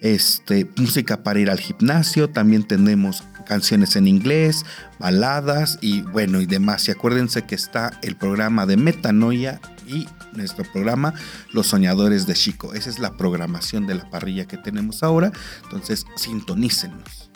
Este, 0.00 0.70
música 0.76 1.22
para 1.22 1.40
ir 1.40 1.50
al 1.50 1.58
gimnasio, 1.58 2.30
también 2.30 2.62
tenemos 2.62 3.24
canciones 3.44 3.96
en 3.96 4.06
inglés, 4.06 4.64
baladas 4.98 5.78
y 5.80 6.02
bueno 6.02 6.40
y 6.40 6.46
demás. 6.46 6.88
Y 6.88 6.90
acuérdense 6.90 7.42
que 7.42 7.54
está 7.54 7.98
el 8.02 8.16
programa 8.16 8.66
de 8.66 8.76
Metanoia 8.76 9.60
y 9.86 10.06
nuestro 10.32 10.64
programa 10.64 11.14
Los 11.52 11.68
Soñadores 11.68 12.26
de 12.26 12.34
Chico. 12.34 12.74
Esa 12.74 12.90
es 12.90 12.98
la 12.98 13.16
programación 13.16 13.86
de 13.86 13.94
la 13.94 14.10
parrilla 14.10 14.46
que 14.46 14.56
tenemos 14.56 15.02
ahora. 15.02 15.32
Entonces, 15.64 16.06
sintonícenos. 16.16 17.30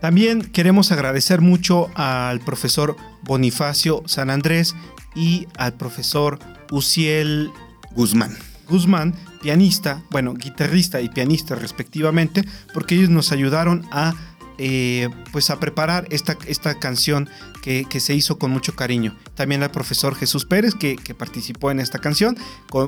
También 0.00 0.42
queremos 0.42 0.92
agradecer 0.92 1.40
mucho 1.40 1.90
al 1.94 2.40
profesor 2.40 2.96
Bonifacio 3.22 4.02
San 4.06 4.28
Andrés, 4.28 4.74
y 5.14 5.46
al 5.56 5.74
profesor 5.74 6.38
Uciel 6.70 7.50
Guzmán. 7.94 8.36
Guzmán, 8.68 9.14
pianista, 9.42 10.02
bueno, 10.10 10.34
guitarrista 10.34 11.00
y 11.00 11.08
pianista 11.10 11.54
respectivamente, 11.54 12.44
porque 12.72 12.94
ellos 12.94 13.10
nos 13.10 13.30
ayudaron 13.30 13.86
a, 13.92 14.14
eh, 14.58 15.08
pues 15.32 15.50
a 15.50 15.58
preparar 15.60 16.06
esta, 16.10 16.36
esta 16.46 16.78
canción 16.78 17.28
que, 17.62 17.84
que 17.88 18.00
se 18.00 18.14
hizo 18.14 18.38
con 18.38 18.50
mucho 18.50 18.74
cariño. 18.74 19.16
También 19.34 19.62
al 19.62 19.70
profesor 19.70 20.14
Jesús 20.14 20.44
Pérez, 20.44 20.74
que, 20.74 20.96
participó 21.14 21.70
en 21.70 21.80
esta 21.80 21.98
canción, 21.98 22.36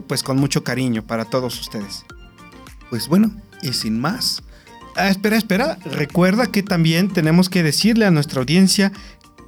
pues 0.07 0.23
con 0.23 0.37
mucho 0.37 0.65
cariño 0.65 1.07
para 1.07 1.25
todos 1.25 1.61
ustedes. 1.61 2.05
Pues 2.91 3.09
bueno, 3.09 3.35
y 3.63 3.73
sin 3.73 4.01
más, 4.01 4.43
Ah, 4.97 5.11
espera, 5.11 5.37
espera. 5.37 5.79
Recuerda 5.85 6.47
que 6.47 6.63
también 6.63 7.13
tenemos 7.13 7.51
que 7.51 7.63
decirle 7.63 8.07
a 8.07 8.11
nuestra 8.11 8.41
audiencia 8.41 8.93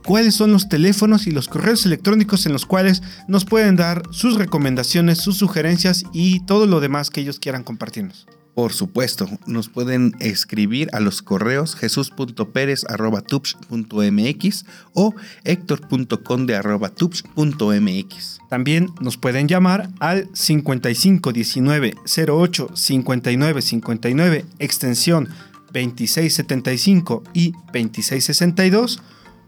cuáles 0.04 0.34
son 0.34 0.52
los 0.52 0.68
teléfonos 0.68 1.26
y 1.26 1.30
los 1.30 1.48
correos 1.48 1.86
electrónicos 1.86 2.44
en 2.44 2.52
los 2.52 2.66
cuales 2.66 3.02
nos 3.28 3.46
pueden 3.46 3.76
dar 3.76 4.02
sus 4.10 4.36
recomendaciones, 4.36 5.18
sus 5.18 5.38
sugerencias 5.38 6.04
y 6.12 6.40
todo 6.44 6.66
lo 6.66 6.80
demás 6.80 7.08
que 7.08 7.22
ellos 7.22 7.38
quieran 7.38 7.64
compartirnos. 7.64 8.26
Por 8.58 8.72
supuesto, 8.72 9.28
nos 9.46 9.68
pueden 9.68 10.16
escribir 10.18 10.88
a 10.92 10.98
los 10.98 11.22
correos 11.22 11.76
jesus.perez.tupsh.mx 11.76 14.64
o 14.94 15.14
hector.conde.tupsh.mx. 15.44 18.38
También 18.50 18.88
nos 19.00 19.16
pueden 19.16 19.46
llamar 19.46 19.90
al 20.00 20.28
55 20.32 21.32
19 21.32 21.94
08 22.28 22.70
59 22.74 23.62
59 23.62 24.44
extensión 24.58 25.28
2675 25.72 27.22
y 27.32 27.52
2662 27.52 29.00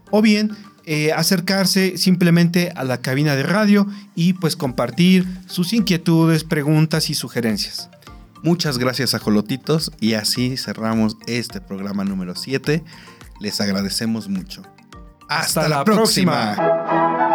o 0.09 0.21
bien 0.21 0.51
eh, 0.85 1.11
acercarse 1.11 1.97
simplemente 1.97 2.71
a 2.77 2.85
la 2.85 3.01
cabina 3.01 3.35
de 3.35 3.43
radio 3.43 3.87
y 4.15 4.31
pues 4.31 4.55
compartir 4.55 5.27
sus 5.47 5.73
inquietudes, 5.73 6.45
preguntas 6.45 7.09
y 7.09 7.13
sugerencias. 7.13 7.89
Muchas 8.43 8.77
gracias 8.77 9.13
a 9.13 9.19
Jolotitos 9.19 9.91
y 9.99 10.13
así 10.13 10.57
cerramos 10.57 11.17
este 11.27 11.61
programa 11.61 12.03
número 12.03 12.35
7. 12.35 12.83
Les 13.39 13.61
agradecemos 13.61 14.27
mucho. 14.29 14.63
Hasta 15.29 15.69
la 15.69 15.83
próxima. 15.83 17.29